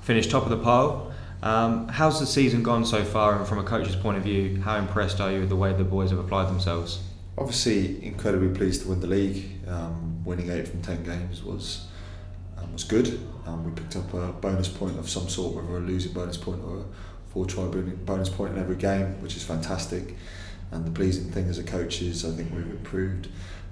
finish 0.00 0.26
top 0.26 0.42
of 0.42 0.50
the 0.50 0.58
pile. 0.58 1.12
Um, 1.44 1.86
how's 1.86 2.18
the 2.18 2.26
season 2.26 2.64
gone 2.64 2.84
so 2.84 3.04
far, 3.04 3.38
and 3.38 3.46
from 3.46 3.58
a 3.60 3.62
coach's 3.62 3.94
point 3.94 4.16
of 4.16 4.24
view, 4.24 4.60
how 4.60 4.78
impressed 4.78 5.20
are 5.20 5.30
you 5.30 5.38
with 5.38 5.48
the 5.48 5.54
way 5.54 5.72
the 5.72 5.84
boys 5.84 6.10
have 6.10 6.18
applied 6.18 6.48
themselves? 6.48 7.04
Obviously, 7.36 8.04
incredibly 8.04 8.48
pleased 8.48 8.82
to 8.82 8.88
win 8.88 8.98
the 8.98 9.06
league. 9.06 9.48
Um, 9.68 10.24
winning 10.24 10.50
eight 10.50 10.66
from 10.66 10.82
ten 10.82 11.04
games 11.04 11.44
was 11.44 11.86
um, 12.62 12.72
was 12.72 12.84
good. 12.84 13.20
Um, 13.46 13.64
we 13.64 13.72
picked 13.72 13.96
up 13.96 14.12
a 14.14 14.32
bonus 14.32 14.68
point 14.68 14.98
of 14.98 15.08
some 15.08 15.28
sort, 15.28 15.54
whether 15.54 15.76
a 15.76 15.80
losing 15.80 16.12
bonus 16.12 16.36
point 16.36 16.62
or 16.64 16.78
a 16.78 16.84
four 17.32 17.46
try 17.46 17.64
bonus 17.66 18.28
point 18.28 18.54
in 18.54 18.58
every 18.58 18.76
game, 18.76 19.20
which 19.22 19.36
is 19.36 19.42
fantastic. 19.42 20.16
And 20.70 20.84
the 20.84 20.90
pleasing 20.90 21.30
thing 21.30 21.48
as 21.48 21.58
a 21.58 21.64
coach 21.64 22.02
is 22.02 22.24
I 22.24 22.30
think 22.30 22.52
we've 22.54 22.70
improved 22.70 23.28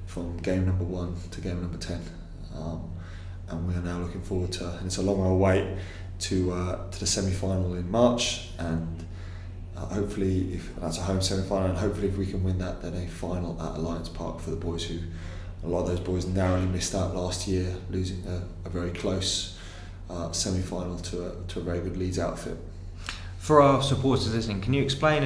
from 0.06 0.36
game 0.38 0.66
number 0.66 0.84
one 0.84 1.16
to 1.30 1.40
game 1.40 1.60
number 1.60 1.78
ten. 1.78 2.02
Um, 2.54 2.90
and 3.48 3.68
we 3.68 3.74
are 3.74 3.82
now 3.82 3.98
looking 3.98 4.22
forward 4.22 4.52
to. 4.52 4.68
And 4.78 4.86
it's 4.86 4.96
a 4.96 5.02
long 5.02 5.20
way 5.20 5.36
wait 5.36 5.78
to 6.20 6.52
uh, 6.52 6.90
to 6.90 7.00
the 7.00 7.06
semi 7.06 7.32
final 7.32 7.74
in 7.74 7.90
March, 7.90 8.48
and 8.58 9.04
uh, 9.76 9.86
hopefully, 9.86 10.54
if 10.54 10.74
that's 10.76 10.98
a 10.98 11.02
home 11.02 11.20
semi 11.20 11.42
final, 11.42 11.68
and 11.68 11.78
hopefully 11.78 12.08
if 12.08 12.16
we 12.16 12.26
can 12.26 12.42
win 12.42 12.58
that, 12.58 12.80
then 12.80 12.94
a 12.94 13.06
final 13.06 13.60
at 13.60 13.74
Allianz 13.74 14.12
Park 14.12 14.40
for 14.40 14.50
the 14.50 14.56
boys 14.56 14.84
who. 14.84 14.98
A 15.64 15.68
lot 15.68 15.80
of 15.82 15.88
those 15.88 16.00
boys 16.00 16.26
narrowly 16.26 16.66
missed 16.66 16.94
out 16.94 17.14
last 17.14 17.48
year, 17.48 17.74
losing 17.90 18.24
a, 18.26 18.42
a 18.66 18.70
very 18.70 18.90
close 18.90 19.58
uh, 20.08 20.30
semi 20.32 20.60
final 20.60 20.98
to 20.98 21.26
a, 21.26 21.34
to 21.48 21.60
a 21.60 21.62
very 21.62 21.80
good 21.80 21.96
Leeds 21.96 22.18
outfit. 22.18 22.56
For 23.38 23.60
our 23.60 23.82
supporters 23.82 24.32
listening, 24.34 24.60
can 24.60 24.74
you 24.74 24.82
explain 24.82 25.22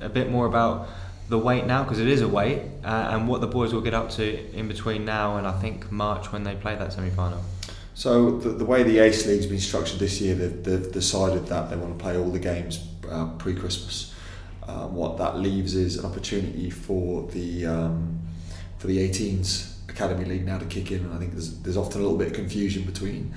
a, 0.00 0.06
a 0.06 0.08
bit 0.08 0.30
more 0.30 0.46
about 0.46 0.88
the 1.28 1.38
wait 1.38 1.66
now 1.66 1.82
because 1.82 1.98
it 1.98 2.08
is 2.08 2.20
a 2.20 2.28
wait 2.28 2.60
uh, 2.84 3.10
and 3.12 3.26
what 3.26 3.40
the 3.40 3.46
boys 3.46 3.72
will 3.72 3.80
get 3.80 3.94
up 3.94 4.10
to 4.10 4.54
in 4.54 4.68
between 4.68 5.04
now 5.04 5.36
and 5.38 5.46
I 5.46 5.58
think 5.60 5.90
March 5.90 6.32
when 6.32 6.44
they 6.44 6.54
play 6.54 6.74
that 6.74 6.92
semi 6.92 7.10
final. 7.10 7.42
So 7.94 8.38
the, 8.38 8.50
the 8.50 8.64
way 8.64 8.82
the 8.82 8.98
Ace 8.98 9.26
League's 9.26 9.46
been 9.46 9.60
structured 9.60 9.98
this 9.98 10.20
year, 10.20 10.34
they've, 10.34 10.64
they've 10.64 10.92
decided 10.92 11.46
that 11.46 11.70
they 11.70 11.76
want 11.76 11.96
to 11.98 12.02
play 12.02 12.16
all 12.16 12.30
the 12.30 12.38
games 12.38 12.86
uh, 13.10 13.26
pre-Christmas. 13.38 14.14
Um, 14.66 14.94
what 14.94 15.18
that 15.18 15.38
leaves 15.38 15.74
is 15.74 15.98
an 15.98 16.06
opportunity 16.06 16.70
for 16.70 17.26
the 17.28 17.66
um, 17.66 18.21
for 18.82 18.88
the 18.88 18.98
18s 18.98 19.74
Academy 19.88 20.24
League 20.24 20.44
now 20.44 20.58
to 20.58 20.64
kick 20.64 20.90
in, 20.90 21.04
and 21.04 21.14
I 21.14 21.18
think 21.18 21.30
there's, 21.30 21.56
there's 21.60 21.76
often 21.76 22.00
a 22.00 22.02
little 22.02 22.18
bit 22.18 22.26
of 22.26 22.32
confusion 22.32 22.82
between 22.82 23.32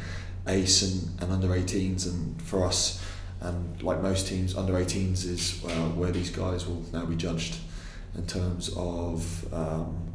Ace 0.48 0.82
and, 0.82 1.22
and 1.22 1.32
under 1.32 1.50
18s, 1.50 2.08
and 2.08 2.42
for 2.42 2.66
us, 2.66 3.00
and 3.42 3.80
like 3.84 4.02
most 4.02 4.28
teams, 4.28 4.56
under 4.56 4.74
18s 4.74 5.24
is 5.24 5.64
uh, 5.64 5.90
where 5.90 6.10
these 6.10 6.32
guys 6.32 6.66
will 6.66 6.84
now 6.92 7.06
be 7.06 7.16
judged 7.16 7.58
in 8.16 8.26
terms 8.26 8.70
of 8.76 9.54
um, 9.54 10.12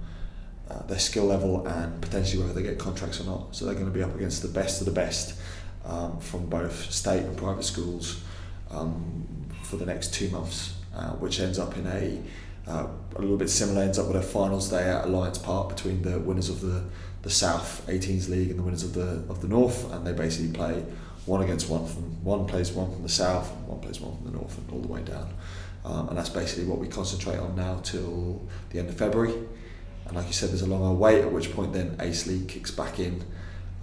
uh, 0.68 0.82
their 0.88 0.98
skill 0.98 1.26
level 1.26 1.64
and 1.64 2.02
potentially 2.02 2.42
whether 2.42 2.54
they 2.54 2.64
get 2.64 2.80
contracts 2.80 3.20
or 3.20 3.24
not. 3.24 3.54
So 3.54 3.66
they're 3.66 3.74
going 3.74 3.86
to 3.86 3.92
be 3.92 4.02
up 4.02 4.16
against 4.16 4.42
the 4.42 4.48
best 4.48 4.80
of 4.80 4.84
the 4.84 4.92
best 4.92 5.38
um, 5.84 6.18
from 6.18 6.46
both 6.46 6.90
state 6.90 7.22
and 7.22 7.36
private 7.36 7.62
schools 7.62 8.20
um, 8.72 9.28
for 9.62 9.76
the 9.76 9.86
next 9.86 10.12
two 10.12 10.28
months, 10.30 10.74
uh, 10.92 11.10
which 11.10 11.38
ends 11.38 11.60
up 11.60 11.76
in 11.76 11.86
a 11.86 12.20
uh, 12.70 12.86
a 13.16 13.20
little 13.20 13.36
bit 13.36 13.50
similar. 13.50 13.82
Ends 13.82 13.98
up 13.98 14.06
with 14.06 14.16
a 14.16 14.22
finals 14.22 14.70
day 14.70 14.88
at 14.88 15.04
Allianz 15.04 15.42
Park 15.42 15.68
between 15.68 16.02
the 16.02 16.18
winners 16.18 16.48
of 16.48 16.60
the 16.60 16.84
the 17.22 17.30
South 17.30 17.86
18s 17.86 18.30
League 18.30 18.48
and 18.48 18.58
the 18.58 18.62
winners 18.62 18.82
of 18.82 18.94
the 18.94 19.24
of 19.28 19.42
the 19.42 19.48
North, 19.48 19.90
and 19.92 20.06
they 20.06 20.12
basically 20.12 20.52
play 20.52 20.84
one 21.26 21.42
against 21.42 21.68
one 21.68 21.86
from 21.86 22.24
one 22.24 22.46
plays 22.46 22.72
one 22.72 22.90
from 22.92 23.02
the 23.02 23.08
South, 23.08 23.50
and 23.52 23.66
one 23.66 23.80
plays 23.80 24.00
one 24.00 24.16
from 24.16 24.24
the 24.30 24.38
North, 24.38 24.56
and 24.58 24.70
all 24.70 24.80
the 24.80 24.88
way 24.88 25.02
down. 25.02 25.32
Um, 25.84 26.08
and 26.08 26.18
that's 26.18 26.28
basically 26.28 26.64
what 26.64 26.78
we 26.78 26.88
concentrate 26.88 27.38
on 27.38 27.56
now 27.56 27.80
till 27.82 28.46
the 28.70 28.78
end 28.78 28.88
of 28.88 28.96
February. 28.96 29.34
And 30.06 30.16
like 30.16 30.26
you 30.26 30.32
said, 30.32 30.50
there's 30.50 30.62
a 30.62 30.66
longer 30.66 30.92
wait, 30.94 31.20
at 31.20 31.32
which 31.32 31.52
point 31.52 31.72
then 31.72 31.96
Ace 32.00 32.26
League 32.26 32.48
kicks 32.48 32.70
back 32.70 32.98
in 32.98 33.24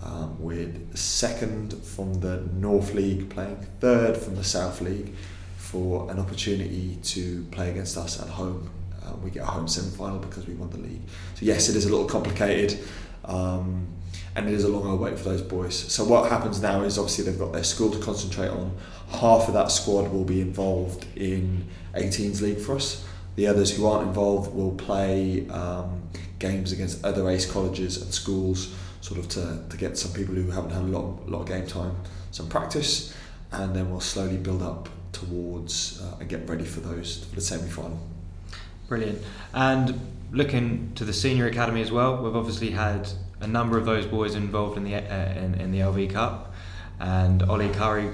um, 0.03 0.41
with 0.41 0.95
second 0.95 1.73
from 1.83 2.15
the 2.15 2.41
North 2.53 2.93
League 2.93 3.29
playing 3.29 3.65
third 3.79 4.17
from 4.17 4.35
the 4.35 4.43
South 4.43 4.81
League 4.81 5.13
for 5.57 6.09
an 6.11 6.19
opportunity 6.19 6.97
to 7.03 7.43
play 7.51 7.69
against 7.69 7.97
us 7.97 8.21
at 8.21 8.29
home. 8.29 8.69
Uh, 9.07 9.15
we 9.17 9.31
get 9.31 9.43
a 9.43 9.45
home 9.45 9.67
semi 9.67 9.89
final 9.95 10.19
because 10.19 10.47
we 10.47 10.53
won 10.53 10.69
the 10.69 10.77
league. 10.77 11.01
So, 11.35 11.45
yes, 11.45 11.69
it 11.69 11.75
is 11.75 11.85
a 11.85 11.89
little 11.89 12.05
complicated. 12.05 12.79
Um, 13.25 13.87
and 14.35 14.47
it 14.47 14.53
is 14.53 14.63
a 14.63 14.67
long 14.67 14.85
old 14.85 14.99
wait 14.99 15.17
for 15.17 15.29
those 15.29 15.41
boys. 15.41 15.75
So 15.75 16.03
what 16.03 16.29
happens 16.29 16.61
now 16.61 16.83
is 16.83 16.99
obviously 16.99 17.25
they've 17.25 17.39
got 17.39 17.53
their 17.53 17.63
school 17.63 17.89
to 17.89 17.97
concentrate 17.97 18.49
on. 18.49 18.77
Half 19.09 19.47
of 19.47 19.55
that 19.55 19.71
squad 19.71 20.11
will 20.11 20.25
be 20.25 20.41
involved 20.41 21.07
in 21.15 21.65
18s 21.95 22.41
league 22.41 22.59
for 22.59 22.75
us. 22.75 23.03
The 23.35 23.47
others 23.47 23.75
who 23.75 23.87
aren't 23.87 24.07
involved 24.07 24.53
will 24.53 24.73
play 24.73 25.47
um, 25.49 26.03
games 26.37 26.71
against 26.71 27.03
other 27.03 27.27
ace 27.29 27.51
colleges 27.51 27.99
and 28.01 28.13
schools, 28.13 28.75
sort 29.01 29.19
of 29.19 29.27
to, 29.29 29.63
to 29.69 29.77
get 29.77 29.97
some 29.97 30.13
people 30.13 30.35
who 30.35 30.51
haven't 30.51 30.71
had 30.71 30.83
a 30.83 30.85
lot, 30.85 31.27
lot 31.27 31.41
of 31.41 31.47
game 31.47 31.65
time 31.65 31.95
some 32.31 32.47
practice, 32.47 33.15
and 33.51 33.75
then 33.75 33.89
we'll 33.89 33.99
slowly 33.99 34.37
build 34.37 34.61
up 34.61 34.89
towards 35.11 36.01
uh, 36.01 36.17
and 36.19 36.29
get 36.29 36.47
ready 36.47 36.65
for 36.65 36.81
those 36.81 37.23
for 37.23 37.35
the 37.35 37.41
semi 37.41 37.67
final. 37.67 37.99
Brilliant. 38.87 39.21
And 39.53 39.99
looking 40.31 40.91
to 40.95 41.03
the 41.03 41.13
senior 41.13 41.47
academy 41.47 41.81
as 41.81 41.91
well, 41.91 42.21
we've 42.23 42.35
obviously 42.35 42.71
had 42.71 43.09
a 43.41 43.47
number 43.47 43.77
of 43.77 43.85
those 43.85 44.05
boys 44.05 44.35
involved 44.35 44.77
in 44.77 44.83
the 44.83 44.95
uh, 44.95 45.33
in, 45.33 45.55
in 45.55 45.71
the 45.71 45.79
LV 45.79 46.11
Cup, 46.11 46.53
and 46.99 47.43
Ollie 47.43 47.69
Curry 47.69 48.11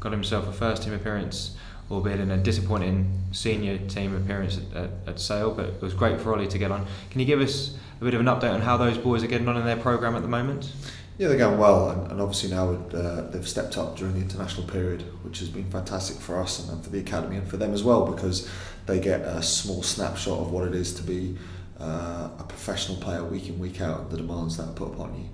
got 0.00 0.12
himself 0.12 0.48
a 0.48 0.52
first 0.52 0.82
team 0.82 0.92
appearance, 0.92 1.56
albeit 1.90 2.20
in 2.20 2.30
a 2.30 2.36
disappointing 2.36 3.10
senior 3.32 3.78
team 3.78 4.14
appearance 4.14 4.58
at, 4.58 4.84
at, 4.84 4.90
at 5.06 5.20
Sale. 5.20 5.52
But 5.52 5.66
it 5.66 5.82
was 5.82 5.94
great 5.94 6.20
for 6.20 6.32
Ollie 6.32 6.48
to 6.48 6.58
get 6.58 6.70
on. 6.70 6.86
Can 7.10 7.20
you 7.20 7.26
give 7.26 7.40
us 7.40 7.76
a 8.00 8.04
bit 8.04 8.14
of 8.14 8.20
an 8.20 8.26
update 8.26 8.52
on 8.52 8.60
how 8.60 8.76
those 8.76 8.98
boys 8.98 9.22
are 9.22 9.28
getting 9.28 9.48
on 9.48 9.56
in 9.56 9.64
their 9.64 9.76
program 9.76 10.14
at 10.14 10.22
the 10.22 10.28
moment? 10.28 10.72
Yeah, 11.18 11.28
they're 11.28 11.38
going 11.38 11.58
well, 11.58 11.90
and, 11.90 12.10
and 12.10 12.20
obviously 12.20 12.50
now 12.50 12.70
uh, 12.70 13.30
they've 13.30 13.46
stepped 13.46 13.76
up 13.76 13.96
during 13.96 14.14
the 14.14 14.20
international 14.20 14.66
period, 14.66 15.02
which 15.24 15.40
has 15.40 15.48
been 15.48 15.70
fantastic 15.70 16.16
for 16.16 16.40
us 16.40 16.68
and 16.68 16.82
for 16.82 16.90
the 16.90 16.98
academy 17.00 17.36
and 17.36 17.46
for 17.46 17.58
them 17.58 17.74
as 17.74 17.84
well 17.84 18.10
because 18.10 18.48
they 18.86 18.98
get 18.98 19.20
a 19.20 19.42
small 19.42 19.82
snapshot 19.82 20.38
of 20.38 20.50
what 20.50 20.66
it 20.66 20.74
is 20.74 20.94
to 20.94 21.02
be 21.02 21.36
uh, 21.78 22.30
a 22.38 22.44
professional 22.48 22.96
player 22.98 23.24
week 23.24 23.48
in 23.48 23.58
week 23.58 23.80
out 23.80 24.00
and 24.00 24.10
the 24.10 24.16
demands 24.16 24.56
that 24.56 24.68
are 24.68 24.72
put 24.72 24.92
upon 24.94 25.14
you. 25.14 25.28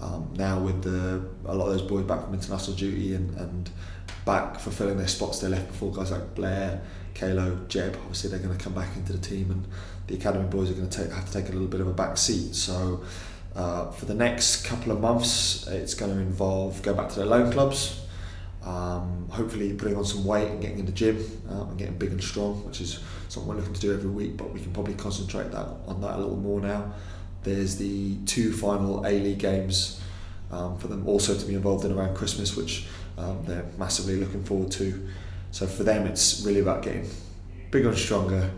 Um, 0.00 0.34
now 0.36 0.60
with 0.60 0.82
the 0.82 1.24
a 1.46 1.54
lot 1.54 1.66
of 1.68 1.78
those 1.78 1.88
boys 1.88 2.04
back 2.04 2.24
from 2.24 2.34
international 2.34 2.76
duty 2.76 3.14
and, 3.14 3.34
and 3.38 3.70
back 4.26 4.58
fulfilling 4.58 4.98
their 4.98 5.08
spots 5.08 5.38
they 5.38 5.48
left 5.48 5.68
before, 5.68 5.92
guys 5.92 6.10
like 6.10 6.34
Blair, 6.34 6.82
Kalo, 7.14 7.56
Jebb, 7.68 7.96
obviously 7.96 8.30
they're 8.30 8.40
going 8.40 8.56
to 8.56 8.62
come 8.62 8.74
back 8.74 8.96
into 8.96 9.12
the 9.12 9.18
team 9.18 9.50
and 9.50 9.66
the 10.08 10.16
academy 10.16 10.46
boys 10.46 10.70
are 10.70 10.74
going 10.74 10.90
to 10.90 11.14
have 11.14 11.26
to 11.26 11.32
take 11.32 11.48
a 11.48 11.52
little 11.52 11.68
bit 11.68 11.80
of 11.80 11.86
a 11.86 11.92
back 11.92 12.18
seat. 12.18 12.54
So 12.54 13.04
uh, 13.54 13.90
for 13.92 14.06
the 14.06 14.14
next 14.14 14.64
couple 14.64 14.92
of 14.92 15.00
months, 15.00 15.66
it's 15.68 15.94
going 15.94 16.12
to 16.12 16.20
involve 16.20 16.82
go 16.82 16.94
back 16.94 17.08
to 17.10 17.20
the 17.20 17.26
loan 17.26 17.52
clubs, 17.52 18.00
um, 18.64 19.28
hopefully 19.30 19.72
putting 19.74 19.96
on 19.96 20.04
some 20.04 20.24
weight 20.24 20.48
and 20.48 20.60
getting 20.60 20.78
in 20.78 20.86
the 20.86 20.92
gym 20.92 21.18
um, 21.50 21.68
and 21.68 21.78
getting 21.78 21.96
big 21.96 22.10
and 22.10 22.22
strong, 22.22 22.64
which 22.66 22.80
is 22.80 23.00
something 23.28 23.48
we're 23.48 23.56
looking 23.60 23.74
to 23.74 23.80
do 23.80 23.92
every 23.92 24.10
week. 24.10 24.36
But 24.36 24.52
we 24.52 24.60
can 24.60 24.72
probably 24.72 24.94
concentrate 24.94 25.50
that 25.52 25.68
on 25.86 26.00
that 26.00 26.16
a 26.16 26.18
little 26.18 26.36
more 26.36 26.60
now. 26.60 26.92
There's 27.42 27.76
the 27.76 28.16
two 28.24 28.52
final 28.52 29.06
A 29.06 29.10
League 29.20 29.38
games 29.38 30.00
um, 30.50 30.78
for 30.78 30.88
them 30.88 31.06
also 31.06 31.36
to 31.36 31.46
be 31.46 31.54
involved 31.54 31.84
in 31.84 31.92
around 31.92 32.16
Christmas, 32.16 32.56
which 32.56 32.86
um, 33.18 33.44
they're 33.44 33.66
massively 33.78 34.16
looking 34.16 34.42
forward 34.44 34.70
to. 34.72 35.08
So 35.50 35.66
for 35.66 35.84
them, 35.84 36.06
it's 36.06 36.42
really 36.44 36.60
about 36.60 36.82
getting 36.82 37.08
bigger 37.70 37.90
and 37.90 37.98
stronger, 37.98 38.50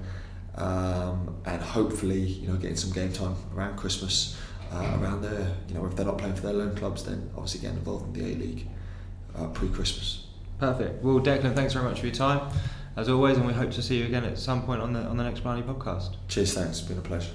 um, 0.55 1.37
and 1.45 1.61
hopefully, 1.61 2.21
you 2.21 2.49
know, 2.49 2.57
getting 2.57 2.77
some 2.77 2.93
game 2.93 3.13
time 3.13 3.35
around 3.55 3.77
Christmas, 3.77 4.37
uh, 4.73 4.99
around 5.01 5.23
there. 5.23 5.55
you 5.69 5.75
know, 5.75 5.87
if 5.87 5.97
they're 5.97 6.07
not 6.07 6.19
playing 6.19 6.35
for 6.35 6.43
their 6.43 6.53
loan 6.53 6.75
clubs, 6.77 7.05
then 7.05 7.31
obviously 7.35 7.61
getting 7.61 7.79
involved 7.79 8.17
in 8.17 8.23
the 8.23 8.33
A 8.33 8.35
League 8.37 8.69
uh, 9.37 9.47
pre-Christmas. 9.49 10.27
Perfect. 10.59 11.03
Well, 11.03 11.21
Declan, 11.21 11.55
thanks 11.55 11.73
very 11.75 11.85
much 11.85 12.01
for 12.01 12.07
your 12.07 12.15
time, 12.15 12.51
as 12.97 13.09
always, 13.09 13.37
and 13.37 13.47
we 13.47 13.53
hope 13.53 13.71
to 13.73 13.83
see 13.83 13.99
you 13.99 14.07
again 14.07 14.25
at 14.25 14.39
some 14.39 14.63
point 14.63 14.81
on 14.81 14.93
the 14.93 15.01
on 15.01 15.17
the 15.17 15.25
next 15.25 15.41
Blarney 15.41 15.63
podcast. 15.63 16.17
Cheers, 16.29 16.55
thanks. 16.55 16.79
It's 16.79 16.89
been 16.89 16.99
a 16.99 17.03
pleasure. 17.03 17.33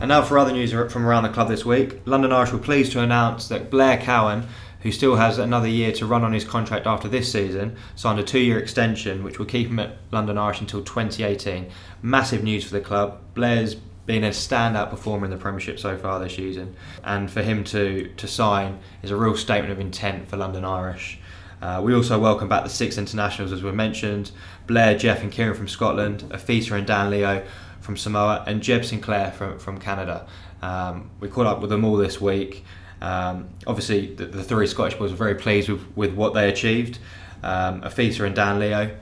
And 0.00 0.08
now 0.10 0.22
for 0.22 0.38
other 0.38 0.52
news 0.52 0.70
from 0.92 1.06
around 1.06 1.24
the 1.24 1.28
club 1.30 1.48
this 1.48 1.64
week. 1.64 2.02
London 2.04 2.32
Irish 2.32 2.52
were 2.52 2.58
pleased 2.58 2.92
to 2.92 3.00
announce 3.00 3.48
that 3.48 3.68
Blair 3.68 3.98
Cowan, 3.98 4.46
who 4.82 4.92
still 4.92 5.16
has 5.16 5.38
another 5.38 5.66
year 5.66 5.90
to 5.92 6.06
run 6.06 6.22
on 6.22 6.32
his 6.32 6.44
contract 6.44 6.86
after 6.86 7.08
this 7.08 7.32
season, 7.32 7.76
signed 7.96 8.20
a 8.20 8.22
two-year 8.22 8.58
extension 8.60 9.24
which 9.24 9.40
will 9.40 9.46
keep 9.46 9.68
him 9.68 9.80
at 9.80 9.96
London 10.12 10.38
Irish 10.38 10.60
until 10.60 10.84
2018. 10.84 11.68
Massive 12.00 12.44
news 12.44 12.62
for 12.62 12.74
the 12.74 12.80
club. 12.80 13.18
Blair's 13.34 13.74
been 14.08 14.24
a 14.24 14.30
standout 14.30 14.88
performer 14.88 15.26
in 15.26 15.30
the 15.30 15.36
Premiership 15.36 15.78
so 15.78 15.96
far 15.98 16.18
this 16.18 16.34
season, 16.34 16.74
and 17.04 17.30
for 17.30 17.42
him 17.42 17.62
to 17.62 18.10
to 18.16 18.26
sign 18.26 18.78
is 19.02 19.10
a 19.10 19.16
real 19.16 19.36
statement 19.36 19.70
of 19.70 19.78
intent 19.78 20.26
for 20.26 20.38
London 20.38 20.64
Irish. 20.64 21.20
Uh, 21.60 21.82
we 21.84 21.94
also 21.94 22.18
welcome 22.18 22.48
back 22.48 22.64
the 22.64 22.70
six 22.70 22.96
internationals, 22.96 23.52
as 23.52 23.62
we 23.62 23.70
mentioned 23.70 24.30
Blair, 24.66 24.96
Geoff, 24.96 25.22
and 25.22 25.30
Kieran 25.30 25.54
from 25.54 25.68
Scotland, 25.68 26.24
Ofisa 26.30 26.72
and 26.78 26.86
Dan 26.86 27.10
Leo 27.10 27.44
from 27.80 27.98
Samoa, 27.98 28.44
and 28.46 28.62
Jebb 28.62 28.86
Sinclair 28.86 29.30
from, 29.30 29.58
from 29.58 29.78
Canada. 29.78 30.26
Um, 30.62 31.10
we 31.20 31.28
caught 31.28 31.46
up 31.46 31.60
with 31.60 31.68
them 31.68 31.84
all 31.84 31.96
this 31.96 32.18
week. 32.18 32.64
Um, 33.02 33.48
obviously, 33.66 34.14
the, 34.14 34.24
the, 34.24 34.42
three 34.42 34.66
Scottish 34.66 34.98
boys 34.98 35.10
were 35.10 35.16
very 35.16 35.34
pleased 35.34 35.68
with, 35.68 35.84
with 35.96 36.14
what 36.14 36.32
they 36.32 36.48
achieved. 36.48 36.98
Um, 37.42 37.82
Ofisa 37.82 38.24
and 38.24 38.34
Dan 38.34 38.58
Leo, 38.58 38.96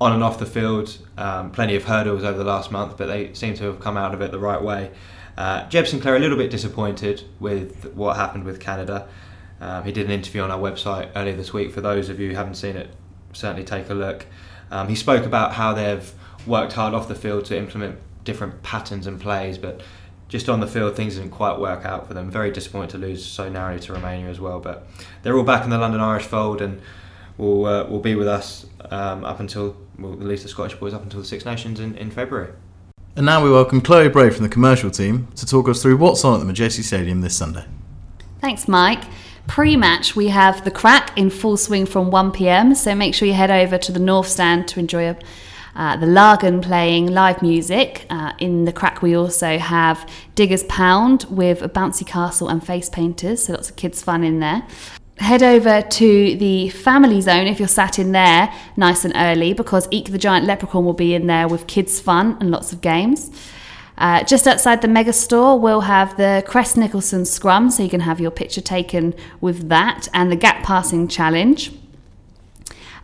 on 0.00 0.12
and 0.12 0.22
off 0.22 0.38
the 0.38 0.46
field, 0.46 0.96
um, 1.18 1.50
plenty 1.50 1.76
of 1.76 1.84
hurdles 1.84 2.24
over 2.24 2.38
the 2.38 2.44
last 2.44 2.72
month, 2.72 2.96
but 2.96 3.06
they 3.06 3.34
seem 3.34 3.54
to 3.54 3.64
have 3.64 3.80
come 3.80 3.96
out 3.96 4.14
of 4.14 4.22
it 4.22 4.30
the 4.30 4.38
right 4.38 4.62
way. 4.62 4.90
Uh, 5.36 5.66
Jebb 5.68 5.86
Sinclair 5.86 6.16
a 6.16 6.18
little 6.18 6.38
bit 6.38 6.50
disappointed 6.50 7.24
with 7.38 7.92
what 7.94 8.16
happened 8.16 8.44
with 8.44 8.60
Canada. 8.60 9.08
Um, 9.60 9.84
he 9.84 9.92
did 9.92 10.06
an 10.06 10.12
interview 10.12 10.40
on 10.40 10.50
our 10.50 10.58
website 10.58 11.10
earlier 11.14 11.36
this 11.36 11.52
week. 11.52 11.72
For 11.72 11.82
those 11.82 12.08
of 12.08 12.18
you 12.18 12.30
who 12.30 12.34
haven't 12.34 12.54
seen 12.54 12.76
it, 12.76 12.90
certainly 13.32 13.64
take 13.64 13.90
a 13.90 13.94
look. 13.94 14.26
Um, 14.70 14.88
he 14.88 14.94
spoke 14.94 15.26
about 15.26 15.52
how 15.52 15.74
they've 15.74 16.12
worked 16.46 16.72
hard 16.72 16.94
off 16.94 17.08
the 17.08 17.14
field 17.14 17.44
to 17.46 17.58
implement 17.58 17.98
different 18.24 18.62
patterns 18.62 19.06
and 19.06 19.20
plays, 19.20 19.58
but 19.58 19.82
just 20.28 20.48
on 20.48 20.60
the 20.60 20.66
field, 20.66 20.96
things 20.96 21.16
didn't 21.16 21.30
quite 21.30 21.58
work 21.58 21.84
out 21.84 22.06
for 22.06 22.14
them. 22.14 22.30
Very 22.30 22.50
disappointed 22.50 22.90
to 22.90 22.98
lose 22.98 23.24
so 23.24 23.48
narrowly 23.48 23.80
to 23.80 23.92
Romania 23.92 24.30
as 24.30 24.40
well. 24.40 24.60
But 24.60 24.86
they're 25.22 25.36
all 25.36 25.44
back 25.44 25.64
in 25.64 25.70
the 25.70 25.78
London 25.78 26.00
Irish 26.00 26.24
fold 26.24 26.62
and 26.62 26.80
will 27.36 27.66
uh, 27.66 27.84
will 27.84 28.00
be 28.00 28.14
with 28.14 28.28
us 28.28 28.66
um, 28.90 29.24
up 29.24 29.40
until 29.40 29.76
well, 30.00 30.12
at 30.14 30.20
least 30.20 30.42
the 30.42 30.48
Scottish 30.48 30.78
boys 30.78 30.94
up 30.94 31.02
until 31.02 31.20
the 31.20 31.26
Six 31.26 31.44
Nations 31.44 31.78
in, 31.78 31.94
in 31.96 32.10
February. 32.10 32.52
And 33.16 33.26
now 33.26 33.42
we 33.44 33.50
welcome 33.50 33.80
Chloe 33.80 34.08
Bray 34.08 34.30
from 34.30 34.44
the 34.44 34.48
commercial 34.48 34.90
team 34.90 35.28
to 35.36 35.44
talk 35.44 35.68
us 35.68 35.82
through 35.82 35.96
what's 35.96 36.24
on 36.24 36.40
at 36.40 36.46
the 36.46 36.50
Madejski 36.50 36.82
Stadium 36.82 37.20
this 37.20 37.36
Sunday. 37.36 37.64
Thanks, 38.40 38.66
Mike. 38.66 39.02
Pre 39.46 39.76
match, 39.76 40.14
we 40.14 40.28
have 40.28 40.64
the 40.64 40.70
crack 40.70 41.16
in 41.18 41.28
full 41.28 41.56
swing 41.56 41.86
from 41.86 42.10
1 42.10 42.32
pm, 42.32 42.74
so 42.74 42.94
make 42.94 43.14
sure 43.14 43.26
you 43.26 43.34
head 43.34 43.50
over 43.50 43.76
to 43.78 43.92
the 43.92 43.98
North 43.98 44.28
Stand 44.28 44.68
to 44.68 44.80
enjoy 44.80 45.10
a, 45.10 45.18
uh, 45.74 45.96
the 45.96 46.06
Lagan 46.06 46.60
playing 46.60 47.08
live 47.08 47.42
music. 47.42 48.06
Uh, 48.10 48.32
in 48.38 48.64
the 48.64 48.72
crack, 48.72 49.02
we 49.02 49.16
also 49.16 49.58
have 49.58 50.08
Diggers 50.34 50.62
Pound 50.64 51.24
with 51.24 51.62
a 51.62 51.68
bouncy 51.68 52.06
castle 52.06 52.48
and 52.48 52.64
face 52.64 52.88
painters, 52.88 53.44
so 53.44 53.54
lots 53.54 53.70
of 53.70 53.76
kids' 53.76 54.02
fun 54.02 54.22
in 54.22 54.38
there. 54.40 54.62
Head 55.20 55.42
over 55.42 55.82
to 55.82 56.36
the 56.36 56.70
family 56.70 57.20
zone 57.20 57.46
if 57.46 57.58
you're 57.58 57.68
sat 57.68 57.98
in 57.98 58.12
there 58.12 58.50
nice 58.76 59.04
and 59.04 59.12
early 59.14 59.52
because 59.52 59.86
Eek 59.90 60.10
the 60.10 60.18
Giant 60.18 60.46
Leprechaun 60.46 60.82
will 60.82 60.94
be 60.94 61.14
in 61.14 61.26
there 61.26 61.46
with 61.46 61.66
kids' 61.66 62.00
fun 62.00 62.38
and 62.40 62.50
lots 62.50 62.72
of 62.72 62.80
games. 62.80 63.30
Uh, 63.98 64.24
just 64.24 64.46
outside 64.48 64.80
the 64.80 64.88
mega 64.88 65.12
store, 65.12 65.60
we'll 65.60 65.82
have 65.82 66.16
the 66.16 66.42
Crest 66.46 66.78
Nicholson 66.78 67.26
Scrum, 67.26 67.70
so 67.70 67.82
you 67.82 67.90
can 67.90 68.00
have 68.00 68.18
your 68.18 68.30
picture 68.30 68.62
taken 68.62 69.14
with 69.42 69.68
that, 69.68 70.08
and 70.14 70.32
the 70.32 70.36
Gap 70.36 70.64
Passing 70.64 71.06
Challenge. 71.06 71.70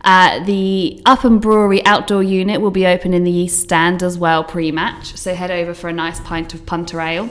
Uh, 0.03 0.43
the 0.43 0.99
Upham 1.05 1.37
Brewery 1.37 1.85
outdoor 1.85 2.23
unit 2.23 2.61
will 2.61 2.71
be 2.71 2.87
open 2.87 3.13
in 3.13 3.25
the 3.25 3.31
East 3.31 3.61
Stand 3.61 4.01
as 4.01 4.17
well 4.17 4.43
pre 4.43 4.71
match, 4.71 5.15
so 5.15 5.35
head 5.35 5.51
over 5.51 5.75
for 5.75 5.87
a 5.87 5.93
nice 5.93 6.19
pint 6.21 6.55
of 6.55 6.65
punter 6.65 6.99
ale. 6.99 7.29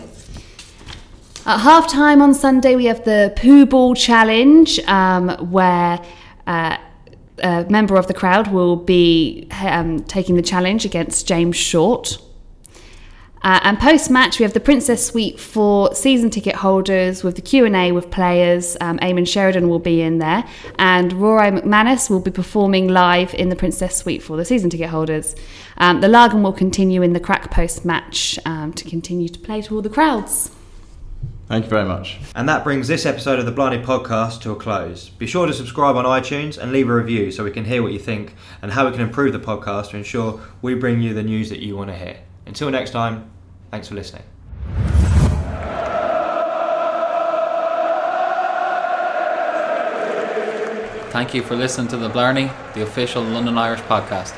At 1.46 1.60
half 1.60 1.86
time 1.86 2.22
on 2.22 2.34
Sunday, 2.34 2.74
we 2.74 2.86
have 2.86 3.04
the 3.04 3.32
Pooh 3.36 3.66
Ball 3.66 3.94
Challenge, 3.94 4.80
um, 4.88 5.28
where 5.52 6.00
uh, 6.48 6.76
a 7.38 7.64
member 7.70 7.94
of 7.94 8.08
the 8.08 8.14
crowd 8.14 8.48
will 8.48 8.74
be 8.74 9.46
um, 9.52 10.02
taking 10.02 10.34
the 10.34 10.42
challenge 10.42 10.84
against 10.84 11.28
James 11.28 11.54
Short. 11.54 12.18
Uh, 13.42 13.60
and 13.62 13.78
post 13.78 14.10
match, 14.10 14.40
we 14.40 14.42
have 14.42 14.54
the 14.54 14.60
Princess 14.60 15.06
Suite 15.06 15.38
for 15.38 15.94
season 15.94 16.30
ticket 16.30 16.56
holders 16.56 17.22
with 17.22 17.36
the 17.36 17.42
Q 17.42 17.64
and 17.64 17.76
A 17.76 17.92
with 17.92 18.10
players. 18.10 18.76
Um, 18.80 18.98
Eamon 18.98 19.28
Sheridan 19.28 19.68
will 19.68 19.78
be 19.78 20.02
in 20.02 20.18
there, 20.18 20.42
and 20.80 21.12
Rory 21.12 21.52
McManus 21.52 22.10
will 22.10 22.18
be 22.18 22.32
performing 22.32 22.88
live 22.88 23.34
in 23.34 23.50
the 23.50 23.56
Princess 23.56 23.94
Suite 23.94 24.20
for 24.20 24.36
the 24.36 24.44
season 24.44 24.68
ticket 24.68 24.88
holders. 24.88 25.36
Um, 25.78 26.00
the 26.00 26.08
Lagan 26.08 26.42
will 26.42 26.52
continue 26.52 27.02
in 27.02 27.12
the 27.12 27.20
crack 27.20 27.52
post 27.52 27.84
match 27.84 28.36
um, 28.44 28.72
to 28.72 28.82
continue 28.82 29.28
to 29.28 29.38
play 29.38 29.62
to 29.62 29.76
all 29.76 29.82
the 29.82 29.88
crowds. 29.90 30.50
Thank 31.48 31.64
you 31.64 31.70
very 31.70 31.86
much. 31.86 32.18
And 32.34 32.48
that 32.48 32.64
brings 32.64 32.88
this 32.88 33.06
episode 33.06 33.38
of 33.38 33.46
the 33.46 33.52
Blarney 33.52 33.82
podcast 33.82 34.40
to 34.42 34.50
a 34.50 34.56
close. 34.56 35.10
Be 35.10 35.28
sure 35.28 35.46
to 35.46 35.52
subscribe 35.52 35.94
on 35.94 36.04
iTunes 36.04 36.58
and 36.58 36.72
leave 36.72 36.88
a 36.88 36.94
review 36.94 37.30
so 37.30 37.44
we 37.44 37.52
can 37.52 37.64
hear 37.64 37.84
what 37.84 37.92
you 37.92 38.00
think 38.00 38.34
and 38.62 38.72
how 38.72 38.84
we 38.86 38.92
can 38.92 39.00
improve 39.00 39.32
the 39.32 39.38
podcast 39.38 39.90
to 39.90 39.96
ensure 39.96 40.40
we 40.60 40.74
bring 40.74 41.00
you 41.00 41.14
the 41.14 41.22
news 41.22 41.48
that 41.50 41.60
you 41.60 41.76
want 41.76 41.90
to 41.90 41.96
hear. 41.96 42.18
Until 42.46 42.68
next 42.70 42.90
time, 42.90 43.30
thanks 43.70 43.86
for 43.86 43.94
listening. 43.94 44.24
Thank 51.10 51.32
you 51.32 51.42
for 51.42 51.54
listening 51.54 51.88
to 51.88 51.96
the 51.96 52.10
Blarney, 52.10 52.50
the 52.74 52.82
official 52.82 53.22
London 53.22 53.56
Irish 53.56 53.80
podcast. 53.82 54.34